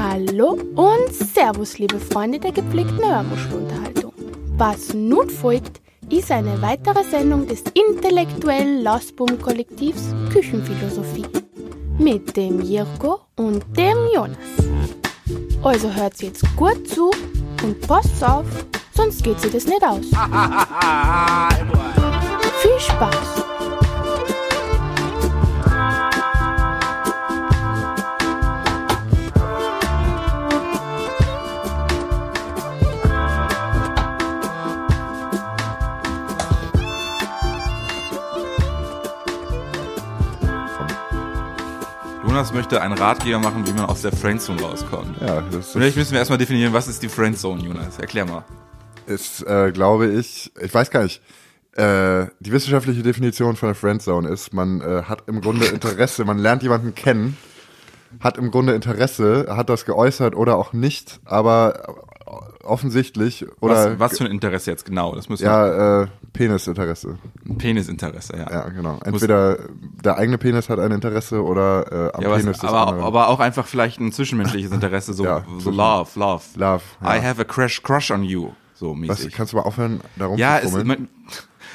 [0.00, 4.12] Hallo und Servus, liebe Freunde der gepflegten Hörmuschelunterhaltung.
[4.56, 11.26] Was nun folgt, ist eine weitere Sendung des intellektuellen Lastboom-Kollektivs Küchenphilosophie
[11.98, 14.38] mit dem Jirko und dem Jonas.
[15.64, 17.10] Also hört jetzt gut zu
[17.64, 18.46] und passt auf,
[18.94, 20.06] sonst geht sie das nicht aus.
[22.62, 23.37] Viel Spaß!
[42.38, 45.20] Jonas möchte einen Ratgeber machen, wie man aus der Friendzone rauskommt.
[45.20, 47.98] Ja, das Vielleicht müssen wir erstmal definieren, was ist die Friendzone, Jonas?
[47.98, 48.44] Erklär mal.
[49.06, 51.20] ist äh, glaube ich, ich weiß gar nicht,
[51.72, 56.38] äh, die wissenschaftliche Definition von der Friendzone ist, man äh, hat im Grunde Interesse, man
[56.38, 57.36] lernt jemanden kennen,
[58.20, 61.96] hat im Grunde Interesse, hat das geäußert oder auch nicht, aber
[62.62, 65.14] offensichtlich oder Was, was für ein Interesse jetzt genau?
[65.14, 67.18] Das müssen ja, äh, Penisinteresse.
[67.58, 68.50] Penisinteresse, ja.
[68.50, 68.98] Ja, genau.
[69.04, 69.58] Entweder
[70.04, 73.04] der eigene Penis hat ein Interesse oder äh, am Ja, was, Penis des aber, anderen.
[73.04, 76.42] aber auch einfach vielleicht ein zwischenmenschliches Interesse, so, Ja, so Love, Love.
[76.56, 77.16] Love, ja.
[77.16, 78.50] I have a crush, crush on you.
[78.74, 79.34] So Was, mäßig.
[79.34, 81.08] kannst du mal aufhören, darum ja, zu fummeln?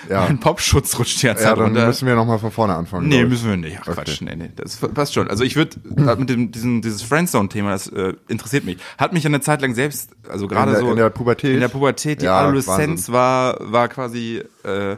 [0.09, 0.21] Ja.
[0.25, 1.87] mein Popschutz rutscht jetzt ja, halt dann runter.
[1.87, 3.07] müssen wir nochmal von vorne anfangen.
[3.07, 3.77] Nee, müssen wir nicht.
[3.81, 3.95] Ach Okay.
[4.03, 4.49] Quatsch, nee, nee.
[4.55, 5.29] Das passt schon.
[5.29, 5.77] Also ich würde
[6.17, 8.77] mit dem diesen dieses Friendzone-Thema, das äh, interessiert mich.
[8.97, 11.53] Hat mich eine Zeit lang selbst, also gerade so in der Pubertät?
[11.53, 14.95] in der Pubertät, die Ja, Adoleszenz war war quasi äh,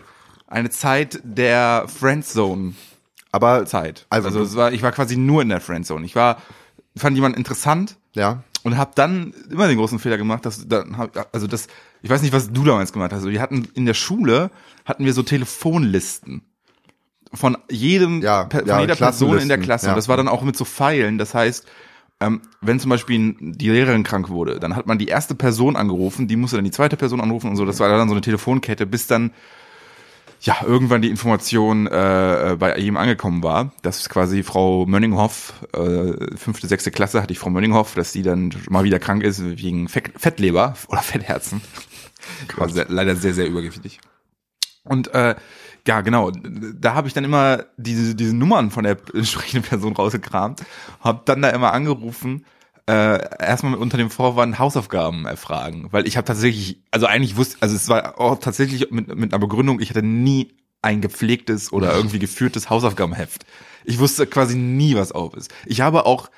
[0.47, 2.73] eine Zeit der Friendzone
[3.31, 4.05] Aber Zeit.
[4.09, 6.05] Also Also, es war ich war quasi nur in der Friendzone.
[6.05, 6.37] Ich war
[6.97, 11.33] fand jemanden interessant ja, und habe dann immer den großen Fehler gemacht, dass dann hab,
[11.33, 11.67] also das
[12.01, 13.19] ich weiß nicht, was du damals gemacht hast.
[13.19, 14.49] Also wir hatten in der Schule
[14.85, 16.41] hatten wir so Telefonlisten
[17.31, 19.85] von jedem Ja, von ja, jeder Person in der Klasse.
[19.85, 19.91] ja.
[19.91, 21.19] Und das war dann auch mit so Pfeilen.
[21.19, 21.67] Das heißt,
[22.21, 26.27] ähm, wenn zum Beispiel die Lehrerin krank wurde, dann hat man die erste Person angerufen,
[26.27, 27.65] die musste dann die zweite Person anrufen und so.
[27.65, 29.31] Das war dann so eine Telefonkette, bis dann
[30.45, 36.37] ja irgendwann die Information äh, äh, bei ihm angekommen war, dass quasi Frau Mönninghoff, äh,
[36.37, 39.87] fünfte, sechste Klasse hatte ich Frau Mönninghoff, dass sie dann mal wieder krank ist wegen
[39.87, 41.61] Fett, Fettleber oder Fettherzen.
[42.57, 43.99] War sehr, leider sehr, sehr übergewichtig.
[44.83, 45.35] Und äh,
[45.87, 50.63] ja, genau, da habe ich dann immer diese, diese Nummern von der entsprechenden Person rausgekramt,
[50.99, 52.45] habe dann da immer angerufen,
[52.87, 57.75] äh, erstmal unter dem Vorwand Hausaufgaben erfragen, weil ich habe tatsächlich, also eigentlich wusste, also
[57.75, 62.19] es war auch tatsächlich mit, mit einer Begründung, ich hatte nie ein gepflegtes oder irgendwie
[62.19, 63.45] geführtes Hausaufgabenheft.
[63.85, 65.53] Ich wusste quasi nie, was auf ist.
[65.65, 66.29] Ich habe auch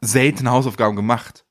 [0.00, 1.44] selten Hausaufgaben gemacht.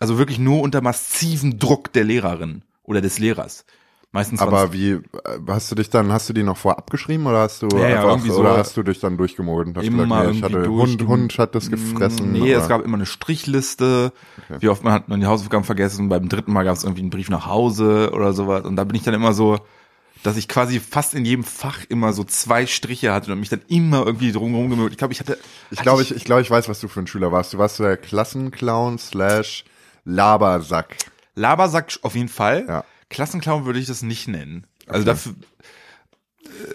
[0.00, 3.64] Also wirklich nur unter massivem Druck der Lehrerin oder des Lehrers.
[4.10, 5.00] Meistens aber wie, äh,
[5.48, 7.96] hast du dich dann, hast du die noch vorher abgeschrieben oder hast du Ja, ja,
[7.96, 10.42] einfach, irgendwie so- oder hast du dich dann durchgemogelt und hast immer gesagt, nee, ich
[10.42, 10.68] hatte.
[10.70, 12.32] Hund, Hund hat das gefressen.
[12.32, 14.12] Nee, oder- es gab immer eine Strichliste.
[14.60, 16.08] Wie oft man hat man die Hausaufgaben vergessen.
[16.08, 18.64] Beim dritten Mal gab es irgendwie einen Brief nach Hause oder sowas.
[18.64, 19.58] Und da bin ich dann immer so,
[20.22, 23.60] dass ich quasi fast in jedem Fach immer so zwei Striche hatte und mich dann
[23.68, 24.92] immer irgendwie drumherum gemögt.
[24.92, 25.36] Ich glaube, ich hatte.
[25.70, 27.52] ich glaube, ich, ich glaube, ich weiß, was du für ein Schüler warst.
[27.52, 29.64] Du warst so der Klassenclown slash
[30.06, 30.96] Labersack.
[31.34, 32.64] Labersack auf jeden Fall.
[32.66, 32.84] Ja.
[33.10, 34.66] Klassenclown würde ich das nicht nennen.
[34.86, 35.34] Also dafür,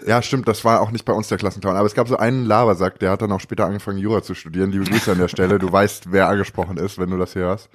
[0.06, 1.76] Ja, stimmt, das war auch nicht bei uns der Klassenclown.
[1.76, 4.70] Aber es gab so einen Labersack, der hat dann auch später angefangen, Jura zu studieren.
[4.70, 5.58] Liebe Grüße an der Stelle.
[5.58, 7.68] Du weißt, wer angesprochen ist, wenn du das hier hörst.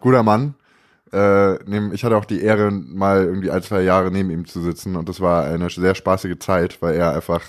[0.00, 0.54] Guter Mann.
[1.12, 4.96] Äh, ich hatte auch die Ehre, mal irgendwie ein, zwei Jahre neben ihm zu sitzen.
[4.96, 7.42] Und das war eine sehr spaßige Zeit, weil er einfach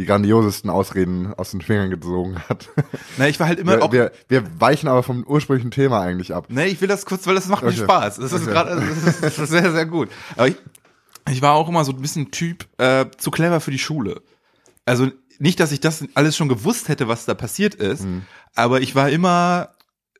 [0.00, 2.68] die grandiosesten Ausreden aus den Fingern gezogen hat.
[3.18, 3.92] na, ich war halt immer Wir, auch.
[3.92, 6.46] wir, wir weichen aber vom ursprünglichen Thema eigentlich ab.
[6.48, 7.82] Nee, ich will das kurz, weil das macht mir Okay.
[7.84, 8.16] Spaß.
[8.16, 8.50] Das ist Okay.
[8.50, 10.08] gerade, das ist, das ist sehr, sehr gut.
[10.36, 10.56] Aber ich,
[11.30, 14.22] ich war auch immer so ein bisschen Typ, äh, zu clever für die Schule.
[14.86, 15.08] Also
[15.38, 18.22] nicht, dass ich das alles schon gewusst hätte, was da passiert ist, Mhm.
[18.54, 19.70] aber ich war immer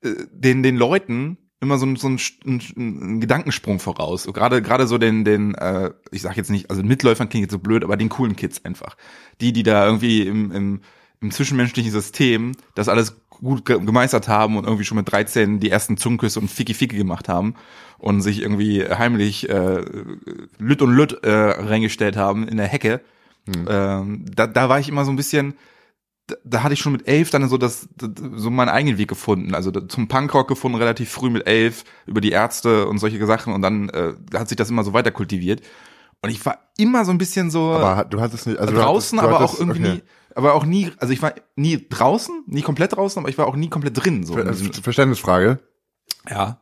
[0.03, 4.23] äh, den, den Leuten immer so, ein- so ein, ein, ein Gedankensprung voraus.
[4.25, 7.53] So Gerade gerade so den, den, äh, ich sag jetzt nicht, also Mitläufern klingt jetzt
[7.53, 8.97] so blöd, aber den coolen Kids einfach.
[9.41, 10.81] Die, die da irgendwie im, im,
[11.21, 15.71] im zwischenmenschlichen System das alles gut ge gemeistert haben und irgendwie schon mit 13 die
[15.71, 17.55] ersten Zungenküsse und Ficky Ficky gemacht haben
[17.99, 19.83] und sich irgendwie heimlich äh,
[20.59, 23.01] Lütt und Lütt äh, reingestellt haben in der Hecke.
[23.69, 25.55] Ähm, da, da war ich immer so ein bisschen,
[26.31, 27.89] da, da hatte ich schon mit elf dann so das,
[28.37, 29.55] so meinen eigenen Weg gefunden.
[29.55, 33.63] Also zum Punkrock gefunden, relativ früh mit elf, über die Ärzte und solche Sachen und
[33.63, 35.63] dann äh, hat sich das immer so weiter kultiviert.
[36.23, 39.19] Und ich war immer so ein bisschen so Aber du hattest nicht, also du draußen,
[39.19, 39.95] hattest, du aber hattest, auch irgendwie okay.
[39.95, 40.03] nie,
[40.35, 43.57] aber auch nie, also ich war nie draußen, nie komplett draußen, aber ich war auch
[43.57, 44.25] nie komplett drin.
[44.25, 44.39] So.
[44.39, 45.61] in Ver Verständnisfrage.
[46.29, 46.61] ja.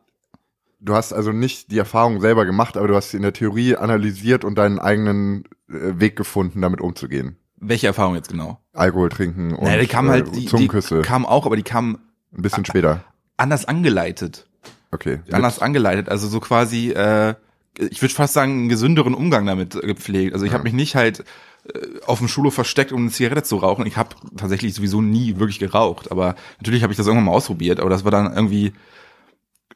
[0.81, 3.75] Du hast also nicht die Erfahrung selber gemacht, aber du hast sie in der Theorie
[3.75, 7.35] analysiert und deinen eigenen äh, Weg gefunden, damit umzugehen.
[7.59, 8.59] Welche Erfahrung jetzt genau?
[8.73, 11.01] Alkohol trinken und naja, die kam äh, halt, die, die Zungenküsse.
[11.01, 11.99] kam auch, aber die kam
[12.33, 13.03] ein bisschen später.
[13.37, 14.47] anders angeleitet.
[14.91, 15.19] Okay.
[15.31, 16.09] Anders angeleitet.
[16.09, 17.35] Also so quasi, äh,
[17.77, 20.33] ich würde fast sagen, einen gesünderen Umgang damit äh, gepflegt.
[20.33, 21.23] Also ich habe mich nicht halt
[21.71, 23.85] äh, auf dem Schulhof versteckt, um eine Zigarette zu rauchen.
[23.85, 26.11] Ich habe tatsächlich sowieso nie wirklich geraucht.
[26.11, 27.79] Aber natürlich habe ich das irgendwann mal ausprobiert.
[27.79, 28.73] Aber das war dann irgendwie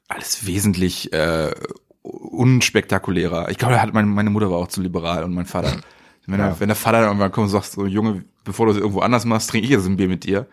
[0.08, 1.52] alles wesentlich äh,
[2.02, 3.50] unspektakulärer.
[3.50, 5.78] Ich glaube, meine, meine Mutter war auch zu liberal und mein Vater.
[6.26, 6.48] Wenn, Ja.
[6.50, 9.00] der, wenn der Vater dann irgendwann kommt und sagt, so Junge, bevor du es irgendwo
[9.00, 10.48] anders machst, trinke ich jetzt ein Bier mit dir,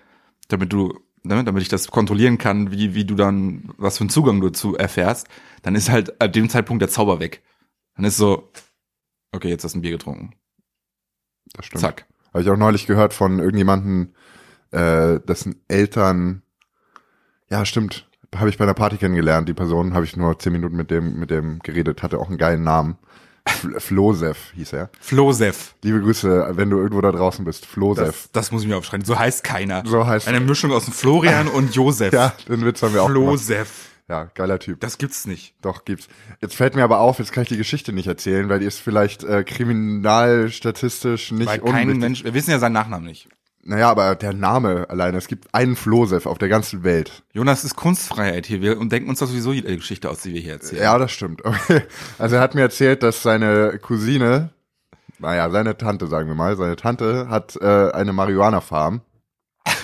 [0.49, 4.11] damit du, ne, damit ich das kontrollieren kann, wie, wie du dann, was für einen
[4.11, 5.28] Zugang du dazu erfährst,
[5.62, 7.43] dann ist halt ab dem Zeitpunkt der Zauber weg.
[7.96, 8.50] Dann ist so,
[9.32, 10.34] okay, jetzt hast du ein Bier getrunken.
[11.52, 11.82] Das stimmt.
[11.82, 12.06] Zack.
[12.32, 14.14] Habe ich auch neulich gehört von irgendjemanden,
[14.70, 16.43] äh, dessen Eltern,
[17.49, 19.49] ja stimmt, habe ich bei einer Party kennengelernt.
[19.49, 22.38] Die Person habe ich nur zehn Minuten mit dem mit dem geredet, hatte auch einen
[22.38, 22.96] geilen Namen.
[23.47, 24.91] Fl- Flosef hieß er.
[25.01, 25.75] Flosef.
[25.83, 27.67] Liebe Grüße, wenn du irgendwo da draußen bist.
[27.67, 28.07] Flosef.
[28.07, 29.05] Das, das muss ich mir aufschreiben.
[29.05, 29.83] So heißt keiner.
[29.87, 32.13] So heißt- Eine Mischung aus Florian und Josef.
[32.13, 33.09] Ja, den Witz haben wir auch.
[33.11, 33.87] Flosef.
[34.09, 34.81] Ja, geiler Typ.
[34.81, 35.55] Das gibt's nicht.
[35.63, 36.09] Doch, gibt's.
[36.41, 38.81] Jetzt fällt mir aber auf, jetzt kann ich die Geschichte nicht erzählen, weil die ist
[38.81, 42.01] vielleicht äh, kriminalstatistisch nicht Weil kein unwichtig.
[42.01, 43.29] Mensch, wir wissen ja seinen Nachnamen nicht.
[43.62, 47.25] Naja, aber der Name alleine, es gibt einen Flosef auf der ganzen Welt.
[47.33, 48.62] Jonas ist Kunstfreiheit hier.
[48.62, 50.83] Wir und denken uns doch sowieso jede Geschichte aus, die wir hier erzählen.
[50.83, 51.43] Ja, das stimmt.
[51.51, 51.83] Okay.
[52.19, 54.51] Also er hat mir erzählt, dass seine Cousine,
[55.19, 59.03] naja, seine Tante, sagen wir mal, seine Tante hat äh, eine Marihuana-Farm.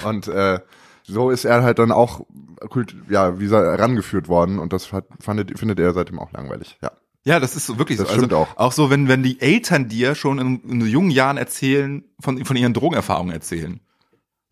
[0.04, 0.60] Und äh,
[1.04, 2.22] so ist er halt dann auch
[3.08, 6.78] ja, wie herangeführt worden und das hat, fandet, findet er seitdem auch langweilig.
[6.82, 6.92] Ja.
[7.26, 8.14] Ja, das ist so wirklich Das so.
[8.14, 8.56] stimmt auch.
[8.56, 12.56] Auch so, wenn, wenn die Eltern dir schon in, in jungen Jahren erzählen, von, von
[12.56, 13.80] ihren Drogenerfahrungen erzählen.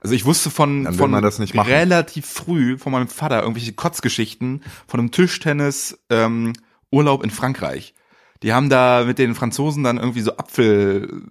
[0.00, 5.98] Also ich wusste von, von relativ früh von meinem Vater irgendwelche Kotzgeschichten von einem Tischtennis
[6.10, 6.52] ähm,
[6.90, 7.94] Urlaub in Frankreich.
[8.42, 11.22] Die haben da mit den Franzosen dann irgendwie so Apfel,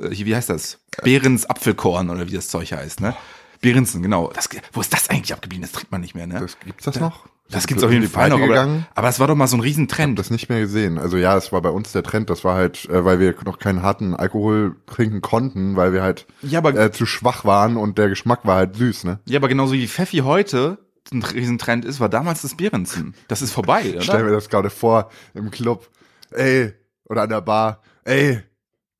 [0.00, 0.78] äh, wie heißt das?
[1.02, 3.14] Behrens Apfelkorn oder wie das Zeug heißt, ne?
[3.60, 4.30] Behrensen, genau.
[4.32, 5.62] Das, wo ist das eigentlich abgeblieben?
[5.62, 6.40] Das trinkt man nicht mehr, ne?
[6.40, 7.26] Das, gibt's das noch?
[7.52, 8.36] Das gibt's auf jeden Fall noch.
[8.38, 8.86] Pleite Aber, Gegangen?
[8.94, 10.18] aber es war doch mal so ein Riesentrend.
[10.18, 10.98] das nicht mehr gesehen.
[10.98, 12.30] Also ja, es war bei uns der Trend.
[12.30, 16.26] Das war halt, äh, weil wir noch keinen harten Alkohol trinken konnten, weil wir halt
[16.42, 19.20] Ja, aber- äh, zu schwach waren und der Geschmack war halt süß, ne?
[19.26, 20.78] Ja, aber genauso wie Pfeffi heute
[21.12, 23.14] ein Riesentrend ist, war damals das Behrensen.
[23.28, 24.34] Das ist vorbei, Ich stell mir oder?
[24.36, 25.88] das gerade vor im Club.
[26.30, 26.72] Ey,
[27.04, 27.82] oder an der Bar.
[28.04, 28.40] Ey,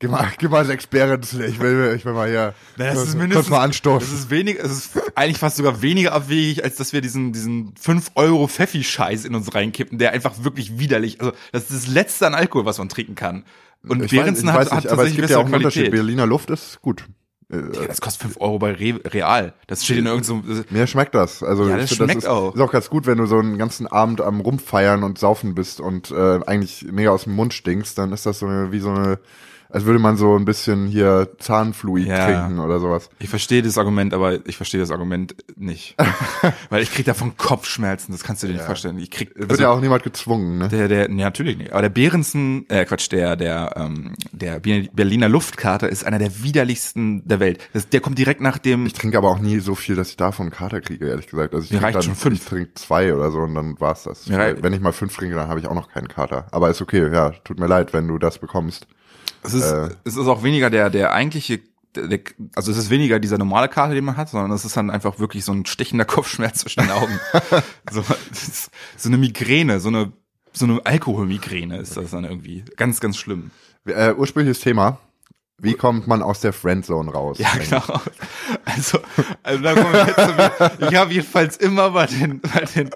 [0.03, 1.21] gib mal, gib mal sechs Beeren.
[1.23, 2.53] Ich will, ich will mal hier.
[2.77, 4.07] Das kurz- ist mindestens, mal anstoßen.
[4.11, 7.73] Das ist wenig, es ist eigentlich fast sogar weniger abwegig, als dass wir diesen, diesen
[7.81, 12.27] 5 Euro Pfeffi-Scheiß in uns reinkippen, der einfach wirklich widerlich, also das ist das letzte
[12.27, 13.45] an Alkohol, was man trinken kann.
[13.89, 15.85] Und Behrensen hat, weiß hat nicht, aber es gibt ja auch einen Unterschied.
[15.85, 15.91] Qualität.
[16.05, 17.05] Berliner Luft ist gut.
[17.51, 19.55] Äh, Ja, das kostet 5 Euro bei Re Real.
[19.67, 21.43] Das steht in irgendeinem so, Mir schmeckt das.
[21.43, 22.55] Also Ja, das find, schmeckt ist, auch.
[22.55, 25.81] ist auch ganz gut, wenn du so einen ganzen Abend am Rumfeiern und Saufen bist
[25.81, 28.91] und äh, eigentlich mega aus dem Mund stinkst, dann ist das so eine, wie so
[28.91, 29.19] eine,
[29.73, 32.27] als würde man so ein bisschen hier Zahnfluid Ja.
[32.27, 33.09] trinken oder sowas.
[33.19, 35.97] Ich verstehe das Argument, aber ich verstehe das Argument nicht.
[36.71, 38.99] Weil ich krieg davon Kopfschmerzen, das kannst du dir nicht vorstellen.
[38.99, 40.69] Ich krieg, Wird also ja auch niemand gezwungen, ne?
[40.69, 41.73] der, der, nee, natürlich nicht.
[41.73, 47.27] Aber der Behrensen, äh, Quatsch, der, der, ähm, der Berliner Luftkater ist einer der widerlichsten
[47.27, 47.59] der Welt.
[47.73, 50.17] Das, der kommt direkt nach dem, Ich trinke aber auch nie so viel, dass ich
[50.17, 51.55] davon einen Kater kriege, ehrlich gesagt.
[51.55, 52.39] Also ich Mir trinke reicht dann, schon fünf.
[52.41, 54.29] Ich trinke zwei oder so und dann war's das.
[54.29, 56.47] Mir Wenn ich mal fünf trinke, dann habe ich auch noch keinen Kater.
[56.51, 58.87] Aber ist okay, ja, tut mir leid, wenn du das bekommst.
[59.43, 61.61] Es ist, äh, es ist auch weniger der, der eigentliche,
[62.55, 65.19] also es ist weniger dieser normale Kater, den man hat, sondern es ist dann einfach
[65.19, 67.19] wirklich so ein stechender Kopfschmerz zwischen den Augen.
[67.91, 68.03] so,
[68.97, 70.13] so eine Migräne, so eine,
[70.53, 72.65] so eine Alkoholmigräne ist das dann irgendwie.
[72.77, 73.51] Ganz, ganz schlimm.
[73.87, 74.99] Äh, ursprüngliches Thema.
[75.59, 77.39] Wie kommt man aus der Friendzone raus?
[77.39, 77.83] Ja, genau.
[78.65, 78.99] Also,
[79.43, 80.89] also da kommen wir jetzt zu mir.
[80.91, 82.91] Ich habe jedenfalls immer bei den, bei den,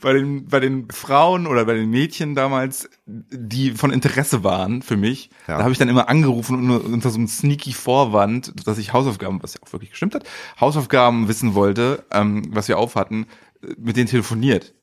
[0.00, 4.96] bei den, bei den Frauen oder bei den Mädchen damals, die von Interesse waren für
[4.98, 5.56] mich, Ja.
[5.56, 8.92] da habe ich dann immer angerufen und nur unter so einem sneaky Vorwand, dass ich
[8.92, 10.24] Hausaufgaben, was ja auch wirklich gestimmt hat,
[10.60, 13.26] Hausaufgaben wissen wollte, ähm, was wir auf hatten,
[13.62, 14.74] äh, mit denen telefoniert.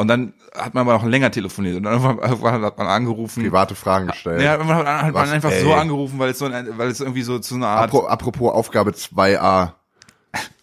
[0.00, 3.44] Und dann hat man aber noch länger telefoniert und dann irgendwann hat man angerufen.
[3.44, 4.40] Private Fragen gestellt.
[4.40, 5.62] Ja, irgendwann hat man Was, einfach ey.
[5.62, 8.50] so angerufen, weil es so, ein, weil es irgendwie so zu einer Art Apro apropos
[8.50, 9.74] Aufgabe 2a.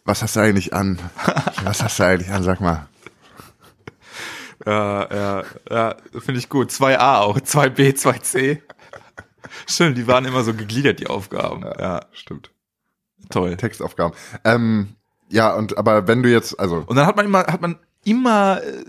[0.06, 0.98] Was hast du eigentlich an?
[1.64, 2.88] Was hast du eigentlich an, sag mal.
[4.66, 6.72] Ja, ja, ja, finde ich gut.
[6.72, 8.62] 2a auch, 2b, 2c.
[9.68, 11.62] Schön, die waren immer so gegliedert, die Aufgaben.
[11.62, 12.50] Ja, Stimmt.
[13.30, 13.56] toll.
[13.56, 14.18] Textaufgaben.
[14.44, 14.96] Ähm,
[15.30, 18.62] ja, und aber wenn du jetzt, also Und dann hat man immer, hat man immer,
[18.64, 18.84] äh,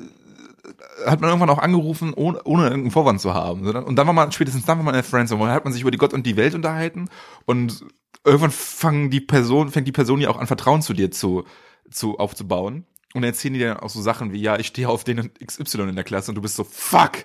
[1.07, 3.67] hat man irgendwann auch angerufen, ohne, ohne irgendeinen Vorwand zu haben.
[3.67, 5.83] Und dann war man, spätestens dann war man in der Friendzone, dann hat man sich
[5.83, 7.09] über die Gott und die Welt unterhalten
[7.45, 7.85] und
[8.25, 11.45] irgendwann fangen die Person, fängt die Person ja auch an, Vertrauen zu dir zu,
[11.91, 12.87] zu aufzubauen.
[13.15, 15.95] Und erzählen die dann auch so Sachen wie, ja, ich stehe auf den XY in
[15.95, 17.25] der Klasse und du bist so, fuck,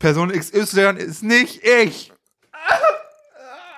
[0.00, 2.11] Person XY ist nicht ich.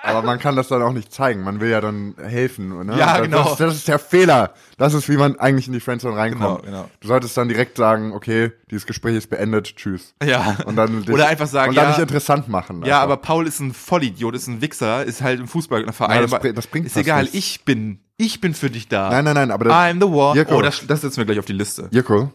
[0.05, 1.43] Aber man kann das dann auch nicht zeigen.
[1.43, 2.85] Man will ja dann helfen.
[2.85, 2.97] Ne?
[2.97, 3.43] Ja, das, genau.
[3.49, 4.53] Das, das ist der Fehler.
[4.77, 6.63] Das ist, wie man eigentlich in die Friendzone reinkommt.
[6.63, 6.89] Genau, genau.
[6.99, 10.13] Du solltest dann direkt sagen, okay, dieses Gespräch ist beendet, tschüss.
[10.23, 10.57] Ja.
[10.65, 12.83] Und dann dich, Oder einfach sagen, und dann ja, nicht interessant machen.
[12.85, 13.03] ja, einfach.
[13.03, 16.27] aber Paul ist ein Vollidiot, ist ein Wichser, ist halt im Fußballverein.
[16.29, 17.35] Ja, das das bringt ist egal, nicht.
[17.35, 19.09] ich bin, ich bin für dich da.
[19.09, 20.35] Nein, nein, nein, aber das, I'm the war.
[20.35, 20.57] Jirko.
[20.57, 21.87] Oh, das, das setzen wir gleich auf die Liste.
[21.91, 22.31] Jirko,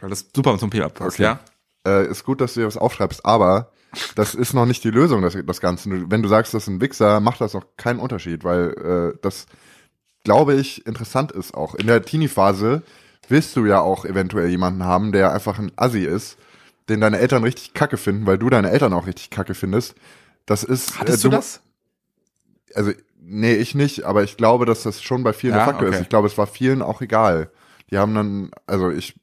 [0.00, 1.22] Weil das super zum Thema passt, Okay.
[1.22, 1.40] ja?
[1.86, 3.70] äh, ist gut, dass du dir was aufschreibst, aber
[4.14, 5.88] das ist noch nicht die Lösung, das, das Ganze.
[5.88, 9.18] Du- Wenn du sagst, das ist ein Wichser, macht das noch keinen Unterschied, weil äh,
[9.22, 9.46] das,
[10.24, 11.74] glaube ich, interessant ist auch.
[11.74, 12.82] In der Teenie-Phase
[13.28, 16.36] willst du ja auch eventuell jemanden haben, der einfach ein Assi ist,
[16.88, 19.94] den deine Eltern richtig kacke finden, weil du deine Eltern auch richtig kacke findest.
[20.46, 20.98] Das ist.
[20.98, 21.60] Hattest äh, du das?
[22.74, 25.88] Also, nee, ich nicht, aber ich glaube, dass das schon bei vielen Ja, der Faktor
[25.88, 25.96] okay.
[25.96, 26.02] ist.
[26.02, 27.50] Ich glaube, es war vielen auch egal.
[27.90, 29.14] Die haben dann, also ich,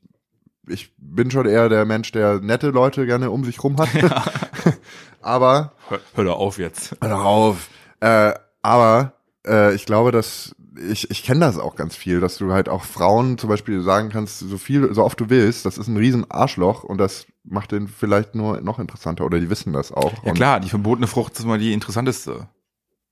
[0.71, 3.89] ich bin schon eher der Mensch, der nette Leute gerne um sich rum hat.
[5.21, 6.95] aber, Hör, hör doch auf jetzt.
[7.01, 7.69] hör doch auf.
[7.99, 9.13] Äh, aber
[9.45, 10.55] äh, ich glaube, dass
[10.89, 14.09] ich, ich kenne das auch ganz viel, dass du halt auch Frauen zum Beispiel sagen
[14.09, 17.71] kannst, so viel, so oft du willst, das ist ein riesen Arschloch und das macht
[17.71, 20.23] den vielleicht nur noch interessanter oder die wissen das auch.
[20.23, 22.47] Ja klar, die verbotene Frucht ist mal die interessanteste,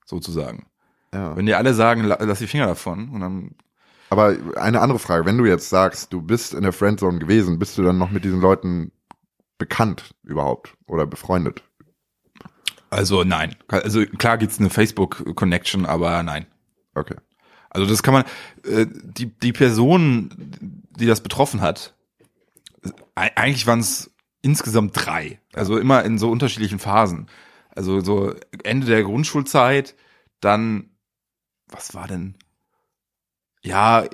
[0.06, 0.66] sozusagen.
[1.12, 1.36] Ja.
[1.36, 3.50] Wenn dir alle sagen, la- lass die Finger davon und dann
[4.10, 7.78] Aber eine andere Frage, wenn du jetzt sagst, du bist in der Friendzone gewesen, bist
[7.78, 8.90] du dann noch mit diesen Leuten
[9.56, 11.62] bekannt überhaupt oder befreundet?
[12.90, 13.54] Also nein.
[13.68, 16.46] Also klar gibt's eine Facebook-Connection, aber nein.
[16.94, 17.14] Okay.
[17.70, 18.24] Also das kann man,
[18.64, 20.30] äh, die, die Person,
[20.98, 21.94] die das betroffen hat,
[23.14, 24.10] eigentlich waren es
[24.42, 25.40] insgesamt drei.
[25.52, 27.28] Also immer in so unterschiedlichen Phasen.
[27.76, 29.94] Also so Ende der Grundschulzeit,
[30.40, 30.90] dann,
[31.68, 32.34] was war denn?
[33.62, 34.04] Ja,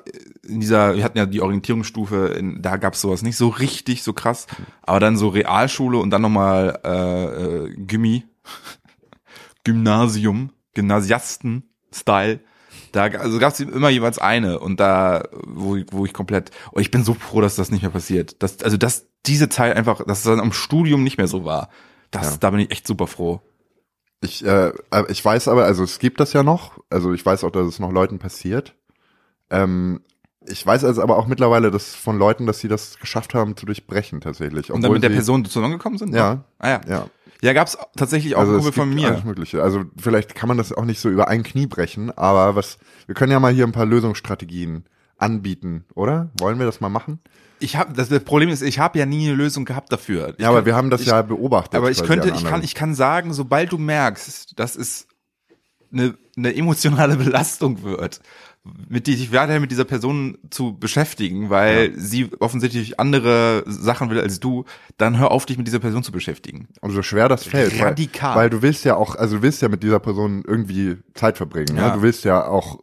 [0.43, 4.11] in dieser, wir hatten ja die Orientierungsstufe, in, da gab's sowas nicht so richtig, so
[4.13, 4.45] krass.
[4.81, 8.25] Aber dann so Realschule und dann nochmal äh, äh, Gimmi,
[9.63, 12.39] Gymnasium, Gymnasiasten-Style.
[12.91, 16.81] Da also gab es immer jeweils eine und da, wo, ich- wo ich komplett, und
[16.81, 18.41] ich bin so froh, dass das nicht mehr passiert.
[18.41, 21.69] Das, also dass diese Zeit einfach, dass es dann am Studium nicht mehr so war.
[22.11, 22.37] Das, Ja.
[22.39, 23.41] da bin ich echt super froh.
[24.21, 27.43] Ich, äh, äh, ich weiß aber, also es gibt das ja noch, also ich weiß
[27.43, 28.73] auch, dass es noch Leuten passiert.
[29.49, 30.01] Ähm,
[30.45, 33.65] ich weiß also aber auch mittlerweile, dass von Leuten, dass sie das geschafft haben zu
[33.65, 34.71] durchbrechen tatsächlich.
[34.71, 36.13] Und dann mit der Person zusammengekommen sind?
[36.13, 36.45] Ja.
[36.59, 36.81] Ah ja.
[36.87, 37.07] Ja,
[37.41, 39.25] Ja, gab's tatsächlich auch also es gibt von alles mir.
[39.25, 39.61] Mögliche.
[39.61, 42.77] Also vielleicht kann man das auch nicht so über ein Knie brechen, aber was,
[43.07, 44.85] wir können ja mal hier ein paar Lösungsstrategien
[45.17, 46.29] anbieten, oder?
[46.39, 47.19] Wollen wir das mal machen?
[47.59, 50.29] Ich habe das, das Problem ist, ich habe ja nie eine Lösung gehabt dafür.
[50.37, 51.75] Ich ja, aber kann- wir haben das ich, ja beobachtet.
[51.75, 55.07] Aber ich könnte, ich kann, ich kann sagen, sobald du merkst, dass es
[55.91, 58.21] eine, eine emotionale Belastung wird,
[58.89, 64.19] mit die sich weiterhin mit dieser Person zu beschäftigen, weil sie offensichtlich andere Sachen will
[64.19, 64.65] als du,
[64.97, 66.67] dann hör auf, dich mit dieser Person zu beschäftigen.
[66.81, 67.79] Und so schwer das fällt.
[67.81, 68.35] Radikal.
[68.35, 71.37] Weil, weil du willst ja auch, also du willst ja mit dieser Person irgendwie Zeit
[71.37, 71.75] verbringen.
[71.77, 71.89] Ja.
[71.89, 71.93] Ne?
[71.95, 72.79] Du willst ja auch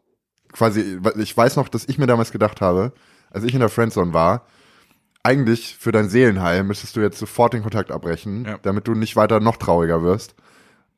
[0.53, 2.93] quasi, weil ich weiß noch, dass ich mir damals gedacht habe,
[3.31, 4.47] als ich in der Friendzone war,
[5.23, 8.59] eigentlich für dein Seelenheil müsstest du jetzt sofort den Kontakt abbrechen, Ja.
[8.63, 10.35] damit du nicht weiter noch trauriger wirst.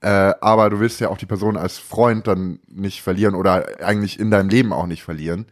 [0.01, 4.21] Äh, aber du willst ja auch die Person als Freund dann nicht verlieren oder eigentlich
[4.21, 5.47] in deinem Leben auch nicht verlieren.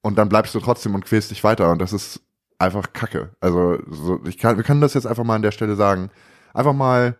[0.00, 1.70] Und dann bleibst du trotzdem und quälst dich weiter.
[1.70, 2.20] Und das ist
[2.58, 3.30] einfach Kacke.
[3.40, 6.10] Also so, ich kann, wir können das jetzt einfach mal an der Stelle sagen.
[6.54, 7.16] Einfach mal,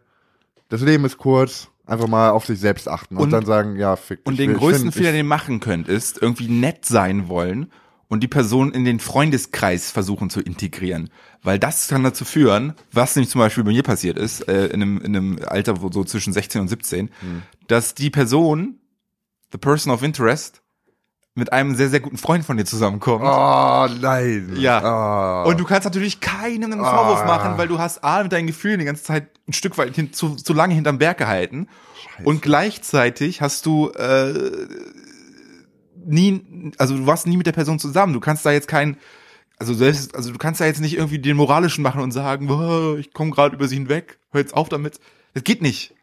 [0.68, 3.96] das Leben ist kurz, einfach mal auf sich selbst achten und, Und- dann sagen, ja,
[3.96, 4.46] fick Und dich.
[4.46, 7.70] den Ich größten Fehler, den ihr machen könnt, ist irgendwie nett sein wollen
[8.08, 11.10] und die Person in den Freundeskreis versuchen zu integrieren.
[11.42, 14.82] Weil das kann dazu führen, was nämlich zum Beispiel bei mir passiert ist, äh, in,
[14.82, 17.42] einem, in einem Alter wo so zwischen 16 und 17, Hm.
[17.66, 18.76] dass die Person,
[19.52, 20.62] the person of interest,
[21.34, 23.22] mit einem sehr, sehr guten Freund von dir zusammenkommt.
[23.24, 24.56] Oh, nein.
[24.58, 25.44] Ja.
[25.44, 25.48] Oh.
[25.50, 27.26] Und du kannst natürlich keinem einen Vorwurf Ah.
[27.26, 30.12] machen, weil du hast A, mit deinen Gefühlen die ganze Zeit ein Stück weit hin,
[30.12, 31.68] zu, zu lange hinterm Berg gehalten.
[32.24, 34.66] Und gleichzeitig hast du äh,
[36.07, 38.12] nie, also du warst nie mit der Person zusammen.
[38.12, 38.97] Du kannst da jetzt kein,
[39.59, 42.97] also selbst, also du kannst da jetzt nicht irgendwie den moralischen machen und sagen, "Oh,
[42.97, 45.00] ich komme gerade über sie hinweg, hör jetzt auf damit.
[45.35, 45.95] Das geht nicht.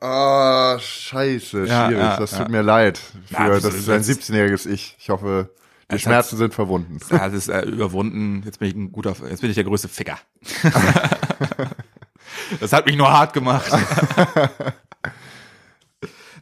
[0.00, 1.68] Ah, scheiße, schwierig.
[1.70, 2.38] ja, das ja.
[2.38, 4.96] tut mir leid für das das, ist- ein das ist- 17-jähriges Ich.
[4.98, 5.50] Ich hoffe,
[5.90, 6.98] die Schmerzen sind verwunden.
[7.10, 8.42] Ja, das ist äh, überwunden.
[8.44, 10.18] Jetzt bin ich ein guter, jetzt bin ich der größte Ficker.
[12.60, 13.70] das hat mich nur hart gemacht.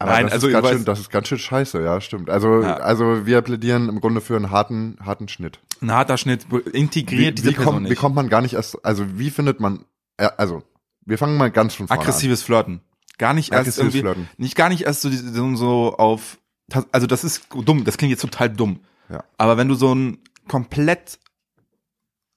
[0.02, 2.28] Aber Nein, das also ist ganz weiß- schön, das ist ganz schön scheiße, ja, stimmt.
[2.30, 2.76] Also, Ja.
[2.76, 5.60] also wir plädieren im Grunde für einen harten, harten Schnitt.
[5.80, 7.98] Ein harter Schnitt integriert diese wie, Person kommt, wie nicht.
[7.98, 9.84] kommt man gar nicht erst, also wie findet man,
[10.16, 10.62] äh, also
[11.04, 12.80] wir fangen mal ganz von vorne Aggressives Flirten.
[13.18, 14.28] Gar nicht erst Aggressives irgendwie, Flirten.
[14.38, 16.38] nicht gar nicht erst so, so, so auf,
[16.92, 18.80] also das ist dumm, das klingt jetzt total dumm.
[19.10, 19.24] Ja.
[19.38, 20.18] Aber wenn du so ein
[20.48, 21.18] komplett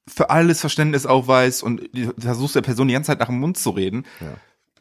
[0.08, 3.72] für alles Verständnis aufweist und versuchst der Person die ganze Zeit nach dem Mund zu
[3.72, 4.34] reden, Ja.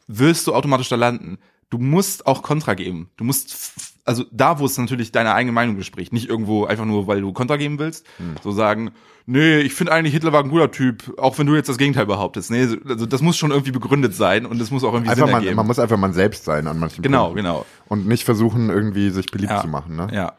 [0.07, 1.39] wirst du automatisch da landen.
[1.69, 3.09] Du musst auch Kontra geben.
[3.17, 3.73] Du musst,
[4.05, 7.33] also da, wo es natürlich deine eigene Meinung bespricht, nicht irgendwo einfach nur, weil du
[7.33, 8.35] Kontra geben willst, Hm.
[8.43, 8.91] so sagen,
[9.25, 12.05] nee, ich finde eigentlich Hitler war ein guter Typ, auch wenn du jetzt das Gegenteil
[12.05, 12.51] behauptest.
[12.51, 15.31] Nee, also das muss schon irgendwie begründet sein und es muss auch irgendwie Einfach Sinn
[15.31, 15.55] man, ergeben.
[15.57, 17.43] man muss einfach man selbst sein an manchen genau, Punkten.
[17.43, 17.65] genau.
[17.87, 19.61] Und nicht versuchen, irgendwie sich beliebt Ja.
[19.61, 19.95] zu machen.
[19.95, 20.07] Ne?
[20.13, 20.33] Ja.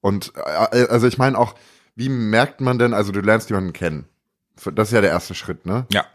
[0.00, 1.54] Und äh, also ich meine auch,
[1.94, 4.06] wie merkt man denn, also du lernst jemanden kennen.
[4.74, 5.86] Das ist ja der erste Schritt, ne?
[5.92, 6.06] Ja.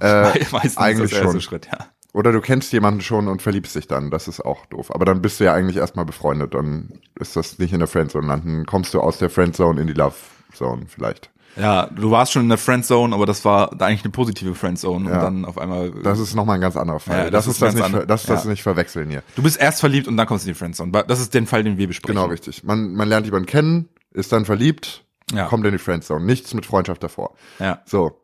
[0.00, 1.40] Äh, Meistens eigentlich das erste schon.
[1.40, 1.78] Schritt, ja.
[2.14, 4.10] Oder du kennst jemanden schon und verliebst dich dann.
[4.10, 4.94] Das ist auch doof.
[4.94, 6.54] Aber dann bist du ja eigentlich erstmal befreundet.
[6.54, 8.66] Dann ist das nicht in der Friendzone landen.
[8.66, 10.14] Kommst du aus der Friendzone in die Love
[10.52, 11.30] Zone vielleicht.
[11.56, 15.16] Ja, du warst schon in der Friendzone, aber das war eigentlich eine positive Friendzone Ja.
[15.16, 17.24] und dann auf einmal Das ist nochmal ein ganz anderer Fall.
[17.24, 18.44] Ja, das, das ist das nicht, das, ja.
[18.46, 19.22] nicht verwechseln hier.
[19.36, 21.04] du bist erst verliebt und dann kommst du in die Friendzone.
[21.06, 22.16] Das ist der Fall, den wir besprechen.
[22.16, 22.64] Genau richtig.
[22.64, 25.04] Man, man lernt jemanden kennen, ist dann verliebt,
[25.48, 26.24] kommt in die Friendzone.
[26.24, 27.34] Nichts mit Freundschaft davor.
[27.58, 27.82] Ja.
[27.84, 28.18] So.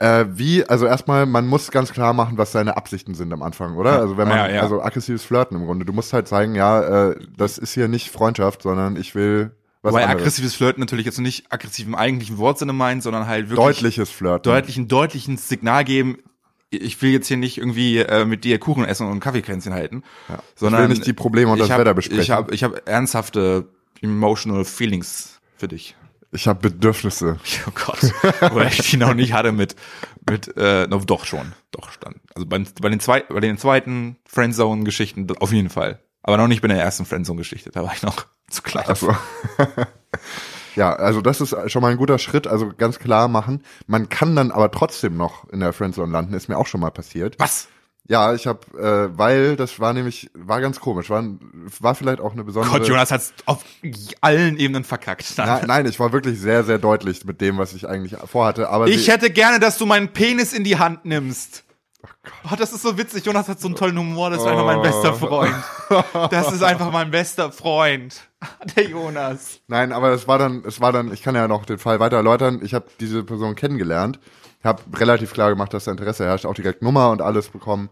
[0.00, 3.76] Äh, wie, also erstmal, man muss ganz klar machen, was seine Absichten sind am Anfang,
[3.76, 3.96] oder?
[3.96, 3.98] Ja.
[3.98, 4.62] Also wenn man, Ja, ja.
[4.62, 5.84] also aggressives Flirten im Grunde.
[5.84, 9.50] Du musst halt zeigen, ja, äh, das ist hier nicht Freundschaft, sondern ich will
[9.82, 10.22] was Wobei anderes.
[10.22, 14.50] aggressives Flirten natürlich jetzt nicht aggressiv im eigentlichen Wortsinne meint, sondern halt wirklich Deutliches Flirten.
[14.50, 16.16] deutlichen, deutlichen Signal geben.
[16.70, 20.02] Ich will jetzt hier nicht irgendwie äh, mit dir Kuchen essen und Kaffeekränzchen halten,
[20.54, 22.22] sondern will nicht die Probleme und ich das hab, Wetter besprechen.
[22.22, 23.68] Ich habe ich hab ernsthafte
[24.00, 25.94] emotional feelings für dich.
[26.32, 27.38] Ich habe Bedürfnisse.
[27.66, 28.12] Oh Gott,
[28.54, 29.76] weil ich die noch nicht hatte mit
[30.28, 32.16] mit äh, no, doch schon, doch stand.
[32.34, 36.62] Also beim, bei den zwei, bei den zweiten Friendzone-Geschichten auf jeden Fall, aber noch nicht
[36.62, 37.70] bei der ersten Friendzone-Geschichte.
[37.70, 38.86] Da war ich noch zu klein.
[38.86, 39.14] Also,
[40.76, 42.46] ja, also das ist schon mal ein guter Schritt.
[42.46, 43.64] Also ganz klar machen.
[43.86, 46.34] Man kann dann aber trotzdem noch in der Friendzone landen.
[46.34, 47.36] Ist mir auch schon mal passiert.
[47.38, 47.68] Was?
[48.10, 51.10] Ja, ich habe, äh, weil das war nämlich, war ganz komisch.
[51.10, 51.24] War,
[51.78, 52.80] war vielleicht auch eine besondere.
[52.80, 53.64] Gott, Jonas hat's auf
[54.20, 55.32] allen Ebenen verkackt.
[55.36, 58.68] Nein, nein, ich war wirklich sehr, sehr deutlich mit dem, was ich eigentlich vorhatte.
[58.68, 61.62] Aber Ich sie, hätte gerne, dass du meinen Penis in die Hand nimmst.
[62.50, 63.24] Oh, das ist so witzig.
[63.24, 64.30] Jonas hat so einen tollen Humor.
[64.30, 65.54] Das ist einfach mein bester Freund.
[66.32, 68.28] Das ist einfach mein bester Freund.
[68.76, 69.60] Der Jonas.
[69.68, 72.16] nein, aber es war dann, es war dann, ich kann ja noch den Fall weiter
[72.16, 72.60] erläutern.
[72.64, 74.18] Ich habe diese Person kennengelernt,
[74.64, 77.88] habe relativ klar gemacht, dass da Interesse herrscht, auch direkt Nummer und alles bekommen.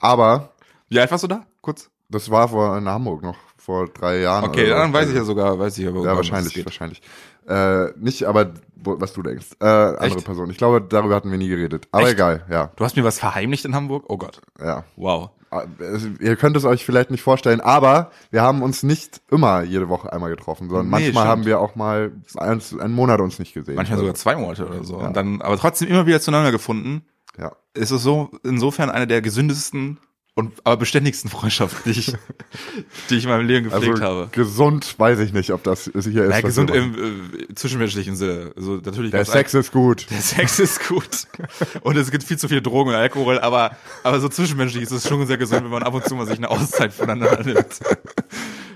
[0.00, 0.50] Aber
[0.88, 1.44] Wie alt warst du da?
[1.60, 1.90] Kurz.
[2.08, 4.44] das war vor in Hamburg noch vor drei Jahren.
[4.44, 6.04] Okay, dann weiß ich ja sogar, weiß ich aber.
[6.04, 7.02] Ja, wahrscheinlich, wahrscheinlich.
[7.48, 9.46] Äh, nicht, aber was du denkst.
[9.60, 10.24] Äh, andere Echt?
[10.24, 10.50] Person.
[10.50, 11.88] Ich glaube, darüber hatten wir nie geredet.
[11.90, 12.12] Aber Echt?
[12.12, 14.04] egal, ja, Du hast mir was verheimlicht in Hamburg?
[14.08, 14.40] Oh Gott.
[14.60, 14.84] ja.
[14.96, 15.30] Wow.
[15.50, 19.88] Also, Ihr könnt es euch vielleicht nicht vorstellen, aber wir haben uns nicht immer jede
[19.88, 21.26] Woche einmal getroffen, sondern Nee, manchmal stimmt.
[21.28, 23.76] haben wir auch mal einen, einen Monat uns nicht gesehen.
[23.76, 24.96] Manchmal Also, sogar zwei Monate oder so.
[24.98, 27.04] Und dann, aber trotzdem immer wieder zueinander gefunden.
[27.38, 27.52] Ja.
[27.74, 29.98] Ist es so, insofern eine der gesündesten
[30.36, 32.12] und aber beständigsten Freundschaften, die ich,
[33.10, 34.28] die ich in meinem Leben Also gepflegt habe.
[34.32, 36.34] gesund weiß ich nicht, ob das hier ist.
[36.34, 36.94] Ja, gesund im
[37.50, 38.52] äh, zwischenmenschlichen Sinne.
[38.54, 40.06] Also natürlich Der Sex ist gut.
[40.10, 41.08] Der Sex ist gut.
[41.80, 45.08] Und es gibt viel zu viel Drogen und Alkohol, aber, aber so zwischenmenschlich ist es
[45.08, 47.80] schon sehr gesund, wenn man ab und zu mal sich eine Auszeit voneinander nimmt.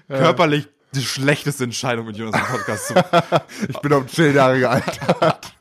[0.09, 2.95] Körperlich die schlechteste Entscheidung mit Jonas im Podcast zu
[3.69, 5.53] Ich bin um zehn Jahre gealtert.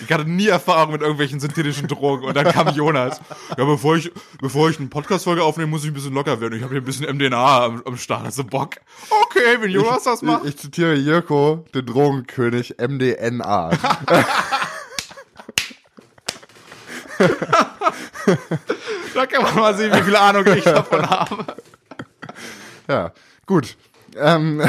[0.00, 3.20] Ich hatte nie Erfahrung mit irgendwelchen synthetischen Drogen und dann kam Jonas.
[3.56, 6.54] Ja, bevor ich, bevor ich eine Podcast-Folge aufnehme, muss ich ein bisschen locker werden.
[6.54, 8.24] Ich habe hier ein bisschen MDNA am, am Start.
[8.24, 8.76] Hast du Bock?
[9.10, 10.44] Okay, wenn Jonas das macht.
[10.44, 13.70] Ich, ich zitiere Jirko, den Drogenkönig MDNA.
[19.14, 21.44] Da kann man mal sehen, wie viel Ahnung ich davon habe.
[22.88, 23.12] Ja,
[23.46, 23.76] gut.
[24.16, 24.62] Ähm,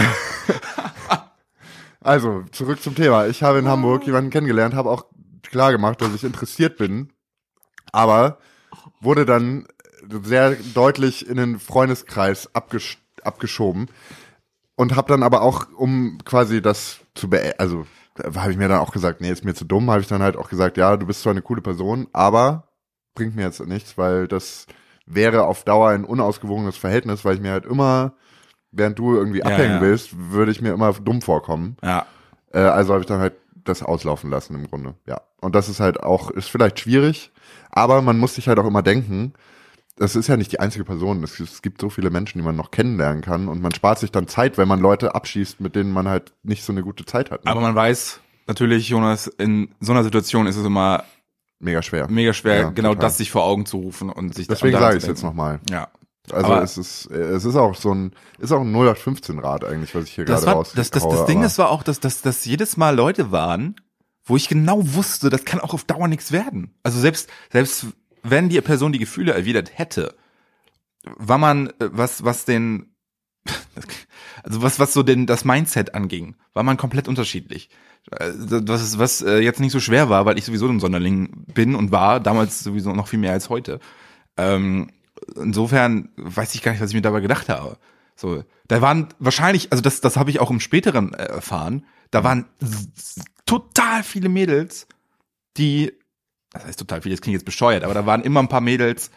[2.01, 3.27] also, zurück zum Thema.
[3.27, 5.05] Ich habe in Hamburg jemanden kennengelernt, habe auch
[5.43, 7.11] klar gemacht, dass ich interessiert bin,
[7.91, 8.39] aber
[8.99, 9.67] wurde dann
[10.23, 13.87] sehr deutlich in den Freundeskreis abgesch abgeschoben
[14.75, 17.87] und habe dann aber auch, um quasi das zu beenden, also
[18.35, 20.37] habe ich mir dann auch gesagt, nee, ist mir zu dumm, habe ich dann halt
[20.37, 22.69] auch gesagt, ja, du bist zwar eine coole Person, aber
[23.13, 24.67] bringt mir jetzt nichts, weil das
[25.05, 28.13] wäre auf Dauer ein unausgewogenes Verhältnis, weil ich mir halt immer,
[28.75, 29.81] während du irgendwie Ja, abhängen ja.
[29.81, 31.77] willst, würde ich mir immer dumm vorkommen.
[31.83, 32.05] Ja.
[32.53, 33.33] Äh, also habe ich dann halt
[33.63, 34.93] das auslaufen lassen im Grunde.
[35.07, 35.21] Ja.
[35.41, 37.31] Und das ist halt auch, ist vielleicht schwierig,
[37.71, 39.33] aber man muss sich halt auch immer denken,
[39.97, 41.23] das ist ja nicht die einzige Person.
[41.23, 44.11] Es, es gibt so viele Menschen, die man noch kennenlernen kann und man spart sich
[44.11, 47.31] dann Zeit, wenn man Leute abschießt, mit denen man halt nicht so eine gute Zeit
[47.31, 47.45] hat.
[47.45, 47.51] Ne?
[47.51, 51.03] Aber man weiß natürlich, Jonas, in so einer Situation ist es immer
[51.59, 52.07] Mega schwer.
[52.09, 53.01] mega schwer, Ja, genau total.
[53.03, 55.61] das sich vor Augen zu rufen und sich Deswegen daran sage ich es jetzt nochmal.
[55.69, 55.87] Ja.
[56.31, 59.93] Also Aber- es ist, es ist auch so ein, ist auch ein 0815 Rad eigentlich,
[59.95, 60.73] was ich hier gerade raus.
[60.75, 63.75] das, das, das Ding ist war auch, dass, dass, dass jedes Mal Leute waren,
[64.25, 66.73] wo ich genau wusste, das kann auch auf Dauer nichts werden.
[66.83, 67.85] Also selbst, selbst
[68.23, 70.15] wenn die Person die Gefühle erwidert hätte,
[71.03, 72.95] war man, äh, was, was den,
[74.43, 77.69] also was, was so den, das Mindset anging, war man komplett unterschiedlich.
[78.11, 81.45] Äh, Was, ist- was äh, jetzt nicht so schwer war, weil ich sowieso ein Sonderling
[81.53, 83.79] bin und war, damals sowieso noch viel mehr als heute.
[84.37, 84.89] Ähm,
[85.35, 87.77] insofern weiß ich gar nicht, was ich mir dabei gedacht habe.
[88.15, 91.85] So, da waren wahrscheinlich, also das, das habe ich auch im späteren äh, erfahren.
[92.11, 92.45] Da waren
[93.45, 94.87] total viele Mädels,
[95.57, 95.91] die,
[96.51, 99.11] das heißt total viele, das klingt jetzt bescheuert, aber da waren immer ein paar Mädels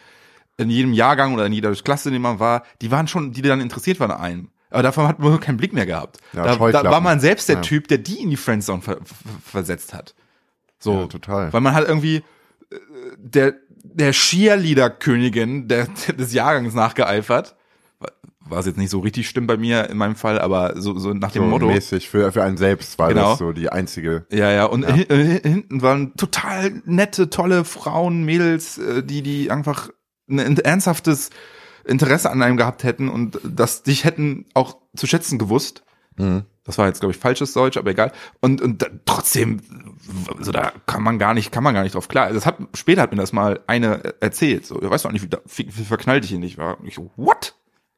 [0.57, 3.43] in jedem Jahrgang oder in jeder Klasse, in dem man war, die waren schon, die
[3.43, 4.51] dann interessiert waren an einem.
[4.71, 6.19] Aber davon hat man keinen Blick mehr gehabt.
[6.33, 7.63] Ja, da, da war man selbst der Ja.
[7.63, 10.15] Typ, der die in die Friendzone ver ver versetzt hat.
[10.79, 11.53] So, Ja, total.
[11.53, 12.17] weil man halt irgendwie
[12.71, 12.77] äh,
[13.17, 13.55] der
[13.95, 17.57] der Cheerleader-Königin der, des Jahrgangs nachgeeifert.
[18.51, 21.33] Was jetzt nicht so richtig stimmt bei mir in meinem Fall, aber so, so nach
[21.33, 21.67] dem so Motto.
[21.67, 23.31] mäßig für, für einen selbst war Genau.
[23.31, 24.25] das so die einzige.
[24.33, 29.51] Ja, ja, und hin- äh, hinten waren total nette, tolle Frauen, Mädels, äh, die, die
[29.51, 29.91] einfach
[30.31, 31.29] ein ein ernsthaftes
[31.85, 35.83] Interesse an einem gehabt hätten und das dich hätten auch zu schätzen gewusst.
[36.17, 36.45] Mhm.
[36.69, 38.13] Das war jetzt, glaube ich, falsches Deutsch, aber egal.
[38.41, 39.61] Und, und da, trotzdem,
[40.37, 42.31] also da kann man gar nicht, kann man gar nicht drauf klar.
[42.33, 44.67] Das hat, später hat mir das mal eine erzählt.
[44.67, 46.79] So, weißt du auch nicht, wie, da- wie, wie verknallt ich ihn nicht war.
[46.79, 47.55] Und ich so, what?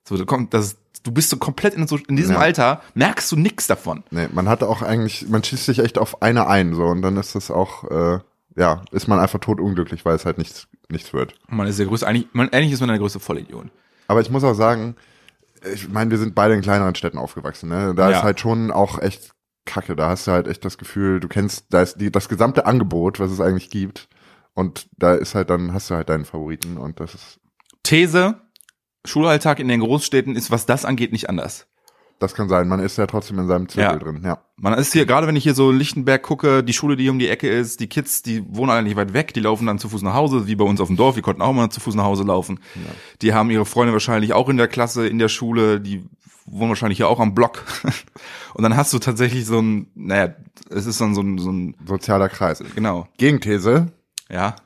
[0.08, 2.40] So, da kommt, das, du bist so komplett in, so, in diesem Ja.
[2.40, 4.04] Alter, merkst du nix davon.
[4.12, 7.16] Nee, man hat auch eigentlich, man schießt sich echt auf eine ein, so, und dann
[7.16, 8.20] ist das auch, äh,
[8.56, 11.34] ja, ist man einfach totunglücklich, weil es halt nichts, nichts wird.
[11.48, 13.66] Man ist der größte, eigentlich, man, eigentlich ist man der größte Vollidiot.
[14.06, 14.94] Aber ich muss auch sagen,
[15.72, 17.94] ich meine, wir sind beide in kleineren Städten aufgewachsen, ne?
[17.94, 18.18] Da Ja.
[18.18, 19.32] ist halt schon auch echt
[19.66, 19.96] Kacke.
[19.96, 23.20] Da hast du halt echt das Gefühl, du kennst, da ist die, das gesamte Angebot,
[23.20, 24.08] was es eigentlich gibt.
[24.54, 27.40] Und da ist halt dann, hast du halt deinen Favoriten und das ist,
[27.82, 28.40] These,
[29.06, 31.66] Schulalltag in den Großstädten ist, was das angeht, nicht anders.
[32.20, 32.68] Das kann sein.
[32.68, 33.98] Man ist ja trotzdem in seinem Zirkel Ja.
[33.98, 34.38] drin, ja.
[34.56, 37.28] Man ist hier, gerade wenn ich hier so Lichtenberg gucke, die Schule, die um die
[37.28, 40.02] Ecke ist, die Kids, die wohnen alle nicht weit weg, die laufen dann zu Fuß
[40.02, 42.04] nach Hause, wie bei uns auf dem Dorf, wir konnten auch mal zu Fuß nach
[42.04, 42.60] Hause laufen.
[43.22, 46.04] Die haben ihre Freunde wahrscheinlich auch in der Klasse, in der Schule, die
[46.46, 47.64] wohnen wahrscheinlich hier auch am Block.
[48.54, 50.34] Und dann hast du tatsächlich so ein, naja,
[50.68, 52.62] es ist dann so ein, so ein, Sozialer Kreis.
[52.74, 53.92] genau, Gegenthese.
[54.30, 54.56] ja.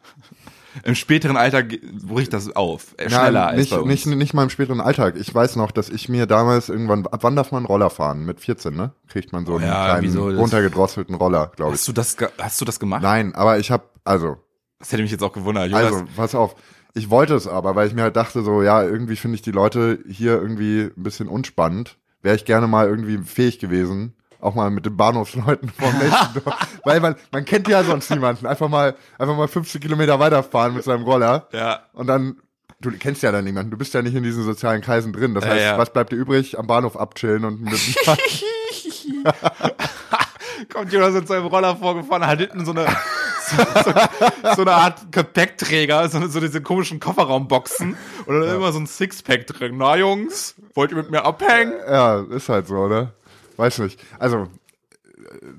[0.83, 1.37] Im späteren
[1.69, 3.87] ge- bricht das auf, äh, schneller als nicht, bei uns.
[3.89, 5.15] nicht, nicht mal im späteren Alltag.
[5.17, 8.25] Ich weiß noch, dass ich mir damals irgendwann, ab wann darf man Roller fahren?
[8.25, 8.93] Mit 14, ne?
[9.09, 10.29] Kriegt man so einen Ja, kleinen, wieso?
[10.29, 11.81] Runtergedrosselten Roller, glaube ich.
[11.81, 13.03] hast du das, hast du das gemacht?
[13.03, 14.37] Nein, aber ich habe, also,
[14.81, 15.71] Das hätte mich jetzt auch gewundert.
[15.71, 15.85] Jonas.
[15.93, 16.57] Also, pass auf.
[16.95, 19.51] Ich wollte es aber, weil ich mir halt dachte, so, ja, irgendwie finde ich die
[19.51, 21.99] Leute hier irgendwie ein bisschen unspannend.
[22.23, 26.57] Wäre ich gerne mal irgendwie fähig gewesen, auch mal mit den Bahnhofsleuten vom nächsten Dorf.
[26.85, 28.47] Weil man, man kennt ja sonst niemanden.
[28.47, 31.49] Einfach mal, einfach mal 50 Kilometer weiterfahren mit seinem Roller.
[31.53, 31.81] ja.
[31.93, 32.37] Und dann,
[32.81, 33.71] du kennst ja dann niemanden.
[33.71, 35.35] Du bist ja nicht in diesen sozialen Kreisen drin.
[35.35, 35.79] Das Ja, heißt, ja.
[35.79, 36.59] was bleibt dir übrig?
[36.59, 37.73] Am Bahnhof abchillen und mit
[40.73, 43.93] kommt Jonas mit seinem Roller vorgefahren, hat hinten so eine, so, so,
[44.57, 49.47] so eine Art Gepäckträger, so, so diese komischen Kofferraumboxen und dann immer so ein Sixpack
[49.47, 49.77] drin.
[49.79, 51.73] Na Jungs, wollt ihr mit mir abhängen?
[51.89, 53.13] Ja, ist halt so, ne?
[53.57, 54.03] Weiß nicht.
[54.19, 54.49] Also,